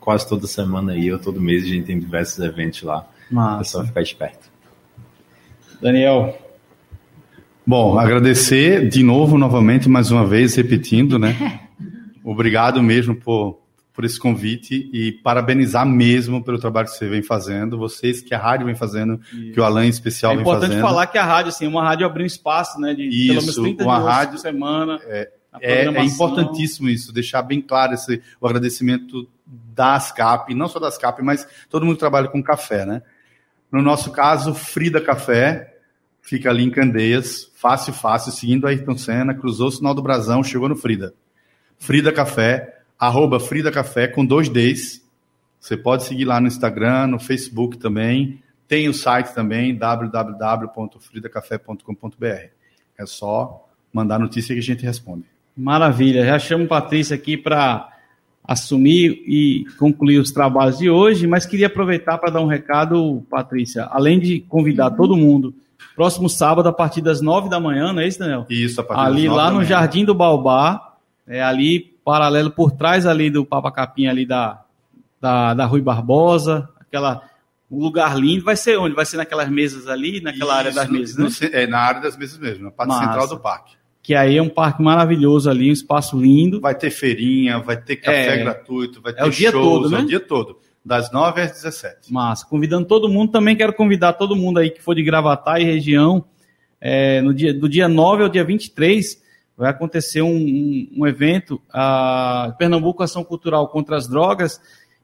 quase 0.00 0.28
toda 0.28 0.46
semana 0.46 0.92
aí, 0.92 1.12
ou 1.12 1.18
todo 1.18 1.40
mês, 1.40 1.64
a 1.64 1.66
gente 1.66 1.86
tem 1.86 1.98
diversos 1.98 2.38
eventos 2.38 2.82
lá. 2.82 3.06
É 3.60 3.64
só 3.64 3.84
ficar 3.84 4.00
esperto. 4.00 4.50
Daniel. 5.82 6.36
Bom, 7.66 7.98
agradecer 7.98 8.88
de 8.88 9.02
novo, 9.02 9.36
novamente, 9.36 9.88
mais 9.88 10.10
uma 10.10 10.24
vez, 10.24 10.54
repetindo, 10.54 11.18
né? 11.18 11.60
Obrigado 12.24 12.82
mesmo 12.82 13.14
por, 13.14 13.60
por 13.98 14.04
esse 14.04 14.16
convite 14.16 14.88
e 14.92 15.10
parabenizar 15.10 15.84
mesmo 15.84 16.40
pelo 16.44 16.56
trabalho 16.56 16.86
que 16.86 16.94
você 16.94 17.08
vem 17.08 17.20
fazendo, 17.20 17.76
vocês 17.76 18.20
que 18.20 18.32
a 18.32 18.38
rádio 18.38 18.66
vem 18.66 18.76
fazendo, 18.76 19.18
que 19.52 19.58
o 19.58 19.64
Alan 19.64 19.86
em 19.86 19.88
especial 19.88 20.30
É 20.30 20.34
vem 20.36 20.42
importante 20.42 20.68
fazendo. 20.68 20.82
falar 20.82 21.08
que 21.08 21.18
a 21.18 21.24
rádio, 21.24 21.48
assim, 21.48 21.66
uma 21.66 21.82
rádio 21.82 22.06
abriu 22.06 22.22
um 22.22 22.26
espaço, 22.28 22.80
né, 22.80 22.94
de 22.94 23.08
pelo 23.08 23.26
menos 23.40 23.48
Isso, 23.48 23.60
30 23.60 23.82
uma 23.82 23.98
rádio- 23.98 24.34
por 24.34 24.38
semana. 24.38 24.98
na 24.98 25.02
É, 25.08 25.30
é 25.60 25.82
programação. 25.84 26.14
importantíssimo 26.14 26.88
isso, 26.88 27.12
deixar 27.12 27.42
bem 27.42 27.60
claro 27.60 27.94
esse, 27.94 28.22
o 28.40 28.46
agradecimento 28.46 29.28
das 29.44 30.12
CAP, 30.12 30.54
não 30.54 30.68
só 30.68 30.78
das 30.78 30.96
CAP, 30.96 31.20
mas 31.24 31.44
todo 31.68 31.84
mundo 31.84 31.94
que 31.96 32.00
trabalha 32.00 32.28
com 32.28 32.40
café, 32.40 32.86
né? 32.86 33.02
No 33.72 33.82
nosso 33.82 34.12
caso, 34.12 34.54
Frida 34.54 35.00
Café, 35.00 35.74
fica 36.22 36.50
ali 36.50 36.62
em 36.62 36.70
Candeias, 36.70 37.50
fácil, 37.56 37.92
fácil, 37.92 38.30
seguindo 38.30 38.64
a 38.64 38.70
Ayrton 38.70 38.96
Senna, 38.96 39.34
cruzou 39.34 39.66
o 39.66 39.72
sinal 39.72 39.92
do 39.92 40.02
Brasão, 40.02 40.44
chegou 40.44 40.68
no 40.68 40.76
Frida. 40.76 41.12
Frida 41.80 42.12
Café, 42.12 42.77
arroba 42.98 43.38
Frida 43.38 43.70
Café 43.70 44.08
com 44.08 44.26
dois 44.26 44.48
Ds. 44.48 45.06
Você 45.60 45.76
pode 45.76 46.04
seguir 46.04 46.24
lá 46.24 46.40
no 46.40 46.46
Instagram, 46.46 47.08
no 47.08 47.18
Facebook 47.18 47.76
também. 47.78 48.40
Tem 48.66 48.88
o 48.88 48.94
site 48.94 49.34
também, 49.34 49.76
www.fridacafé.com.br. 49.76 52.46
É 52.98 53.06
só 53.06 53.68
mandar 53.92 54.18
notícia 54.18 54.54
que 54.54 54.60
a 54.60 54.62
gente 54.62 54.82
responde. 54.84 55.24
Maravilha. 55.56 56.24
Já 56.24 56.38
chamo 56.38 56.66
Patrícia 56.66 57.16
aqui 57.16 57.36
para 57.36 57.88
assumir 58.44 59.22
e 59.26 59.66
concluir 59.78 60.18
os 60.18 60.32
trabalhos 60.32 60.78
de 60.78 60.88
hoje, 60.88 61.26
mas 61.26 61.44
queria 61.44 61.66
aproveitar 61.66 62.16
para 62.18 62.30
dar 62.30 62.40
um 62.40 62.46
recado, 62.46 63.22
Patrícia. 63.28 63.84
Além 63.90 64.18
de 64.18 64.40
convidar 64.40 64.92
todo 64.92 65.14
mundo, 65.16 65.54
próximo 65.94 66.26
sábado, 66.28 66.68
a 66.68 66.72
partir 66.72 67.02
das 67.02 67.20
nove 67.20 67.50
da 67.50 67.60
manhã, 67.60 67.92
não 67.92 68.00
é 68.00 68.08
isso, 68.08 68.18
Daniel? 68.18 68.46
Isso, 68.48 68.80
a 68.80 68.84
partir 68.84 69.02
das 69.02 69.12
Ali 69.12 69.28
lá 69.28 69.50
no. 69.50 69.62
Jardim 69.64 70.04
do 70.04 70.14
Baobá, 70.14 70.94
é 71.26 71.42
ali 71.42 71.97
paralelo 72.12 72.50
por 72.50 72.70
trás 72.72 73.04
ali 73.06 73.28
do 73.30 73.44
Papa 73.44 73.70
Capim 73.70 74.06
ali 74.06 74.24
da, 74.24 74.62
da, 75.20 75.52
da 75.52 75.66
Rui 75.66 75.82
Barbosa, 75.82 76.68
aquela 76.80 77.22
um 77.70 77.78
lugar 77.82 78.18
lindo. 78.18 78.44
Vai 78.44 78.56
ser 78.56 78.78
onde? 78.78 78.94
Vai 78.94 79.04
ser 79.04 79.18
naquelas 79.18 79.50
mesas 79.50 79.86
ali, 79.88 80.22
naquela 80.22 80.54
área 80.56 80.72
das 80.72 80.84
Isso, 80.84 80.92
mesas, 80.92 81.40
no- 81.40 81.48
né? 81.50 81.62
é, 81.62 81.66
na 81.66 81.78
área 81.80 82.00
das 82.00 82.16
mesas 82.16 82.38
mesmo, 82.38 82.64
na 82.64 82.70
parte 82.70 82.88
Massa. 82.88 83.04
central 83.04 83.28
do 83.28 83.38
parque. 83.38 83.76
Que 84.02 84.14
aí 84.14 84.38
é 84.38 84.42
um 84.42 84.48
parque 84.48 84.82
maravilhoso 84.82 85.50
ali, 85.50 85.68
um 85.68 85.72
espaço 85.72 86.18
lindo. 86.18 86.60
Vai 86.62 86.74
ter 86.74 86.90
feirinha, 86.90 87.58
vai 87.58 87.76
ter 87.76 87.96
café 87.96 88.36
É. 88.36 88.38
gratuito, 88.38 89.02
vai 89.02 89.12
ter 89.12 89.20
É 89.20 89.24
o 89.26 89.30
dia 89.30 89.50
shows, 89.50 89.62
todo, 89.66 89.90
né? 89.90 89.98
É 89.98 90.02
o 90.02 90.06
dia 90.06 90.20
todo, 90.20 90.58
das 90.82 91.12
9 91.12 91.42
às 91.42 91.52
17. 91.52 92.10
Massa. 92.10 92.46
Convidando 92.46 92.86
todo 92.86 93.06
mundo. 93.06 93.30
Também 93.32 93.54
quero 93.54 93.74
convidar 93.74 94.14
todo 94.14 94.34
mundo 94.34 94.58
aí 94.60 94.70
que 94.70 94.80
for 94.82 94.94
de 94.94 95.02
Gravatar 95.02 95.60
e 95.60 95.64
região. 95.64 96.24
é, 96.80 97.20
no 97.20 97.34
dia, 97.34 97.52
do 97.52 97.68
dia 97.68 97.86
9 97.88 98.22
ao 98.22 98.28
dia 98.30 98.44
23 98.44 99.20
vai 99.58 99.70
acontecer 99.70 100.22
um, 100.22 100.36
um, 100.36 100.88
um 100.98 101.06
evento, 101.06 101.60
a 101.68 102.54
Pernambuco 102.56 103.02
Ação 103.02 103.24
Cultural 103.24 103.66
contra 103.66 103.96
as 103.96 104.06
Drogas. 104.06 104.60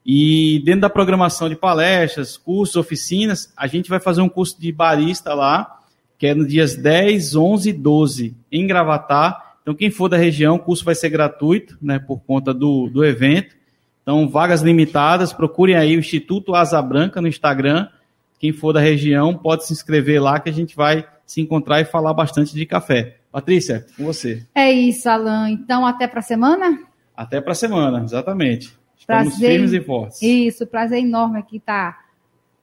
E 0.06 0.62
dentro 0.64 0.82
da 0.82 0.90
programação 0.90 1.48
de 1.48 1.56
palestras, 1.56 2.36
cursos, 2.36 2.76
oficinas, 2.76 3.52
a 3.56 3.66
gente 3.66 3.90
vai 3.90 3.98
fazer 3.98 4.20
um 4.20 4.28
curso 4.28 4.60
de 4.60 4.70
barista 4.70 5.34
lá, 5.34 5.80
que 6.16 6.28
é 6.28 6.34
nos 6.34 6.46
dias 6.46 6.76
10, 6.76 7.34
11 7.34 7.70
e 7.70 7.72
12, 7.72 8.36
em 8.52 8.64
Gravatar. 8.64 9.56
Então, 9.60 9.74
quem 9.74 9.90
for 9.90 10.08
da 10.08 10.16
região, 10.16 10.54
o 10.54 10.60
curso 10.60 10.84
vai 10.84 10.94
ser 10.94 11.08
gratuito, 11.08 11.76
né, 11.82 11.98
por 11.98 12.20
conta 12.20 12.54
do, 12.54 12.88
do 12.88 13.04
evento. 13.04 13.56
Então, 14.02 14.28
vagas 14.28 14.60
limitadas, 14.60 15.32
procurem 15.32 15.74
aí 15.74 15.96
o 15.96 15.98
Instituto 15.98 16.54
Asa 16.54 16.80
Branca 16.80 17.20
no 17.20 17.26
Instagram. 17.26 17.88
Quem 18.38 18.52
for 18.52 18.72
da 18.72 18.80
região 18.80 19.34
pode 19.34 19.66
se 19.66 19.72
inscrever 19.72 20.22
lá 20.22 20.38
que 20.38 20.50
a 20.50 20.52
gente 20.52 20.76
vai 20.76 21.04
se 21.26 21.40
encontrar 21.40 21.80
e 21.80 21.84
falar 21.86 22.12
bastante 22.12 22.54
de 22.54 22.66
café. 22.66 23.16
Patrícia, 23.34 23.84
com 23.96 24.04
você. 24.04 24.46
É 24.54 24.70
isso, 24.70 25.08
Alan. 25.08 25.50
Então, 25.50 25.84
até 25.84 26.06
para 26.06 26.22
semana? 26.22 26.78
Até 27.16 27.40
para 27.40 27.52
semana, 27.52 28.00
exatamente. 28.04 28.72
Estamos 28.96 29.30
Prazer. 29.34 29.50
firmes 29.50 29.72
e 29.72 29.80
fortes. 29.80 30.22
Isso, 30.22 30.64
prazer 30.68 31.00
enorme 31.00 31.40
aqui 31.40 31.56
estar 31.56 31.98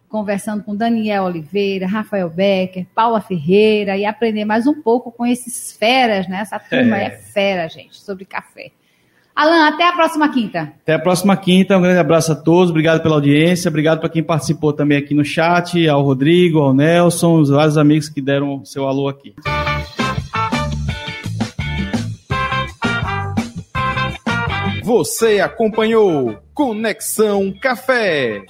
conversando 0.07 0.63
com 0.63 0.73
Daniel 0.73 1.25
Oliveira, 1.25 1.85
Rafael 1.85 2.29
Becker, 2.29 2.85
Paula 2.95 3.19
Ferreira 3.19 3.97
e 3.97 4.05
aprender 4.05 4.45
mais 4.45 4.65
um 4.65 4.81
pouco 4.81 5.11
com 5.11 5.25
esses 5.25 5.73
feras, 5.77 6.29
né? 6.29 6.39
Essa 6.39 6.57
turma 6.57 6.97
é, 6.97 7.07
É. 7.07 7.09
fera, 7.11 7.67
gente, 7.67 7.97
sobre 7.99 8.23
café. 8.23 8.71
Alan, 9.35 9.67
até 9.67 9.85
a 9.85 9.91
próxima 9.91 10.29
quinta. 10.29 10.71
Até 10.81 10.93
a 10.93 10.99
próxima 10.99 11.35
quinta. 11.35 11.77
Um 11.77 11.81
grande 11.81 11.99
abraço 11.99 12.31
a 12.31 12.35
todos. 12.35 12.69
Obrigado 12.69 13.01
pela 13.03 13.15
audiência. 13.15 13.67
Obrigado 13.67 13.99
para 13.99 14.07
quem 14.07 14.23
participou 14.23 14.71
também 14.71 14.97
aqui 14.97 15.13
no 15.13 15.25
chat, 15.25 15.85
ao 15.89 16.01
Rodrigo, 16.01 16.59
ao 16.59 16.73
Nelson, 16.73 17.41
os 17.41 17.49
vários 17.49 17.77
amigos 17.77 18.07
que 18.07 18.21
deram 18.21 18.63
seu 18.63 18.87
alô 18.87 19.09
aqui. 19.09 19.35
Você 24.91 25.39
acompanhou 25.39 26.37
Conexão 26.53 27.53
Café. 27.61 28.43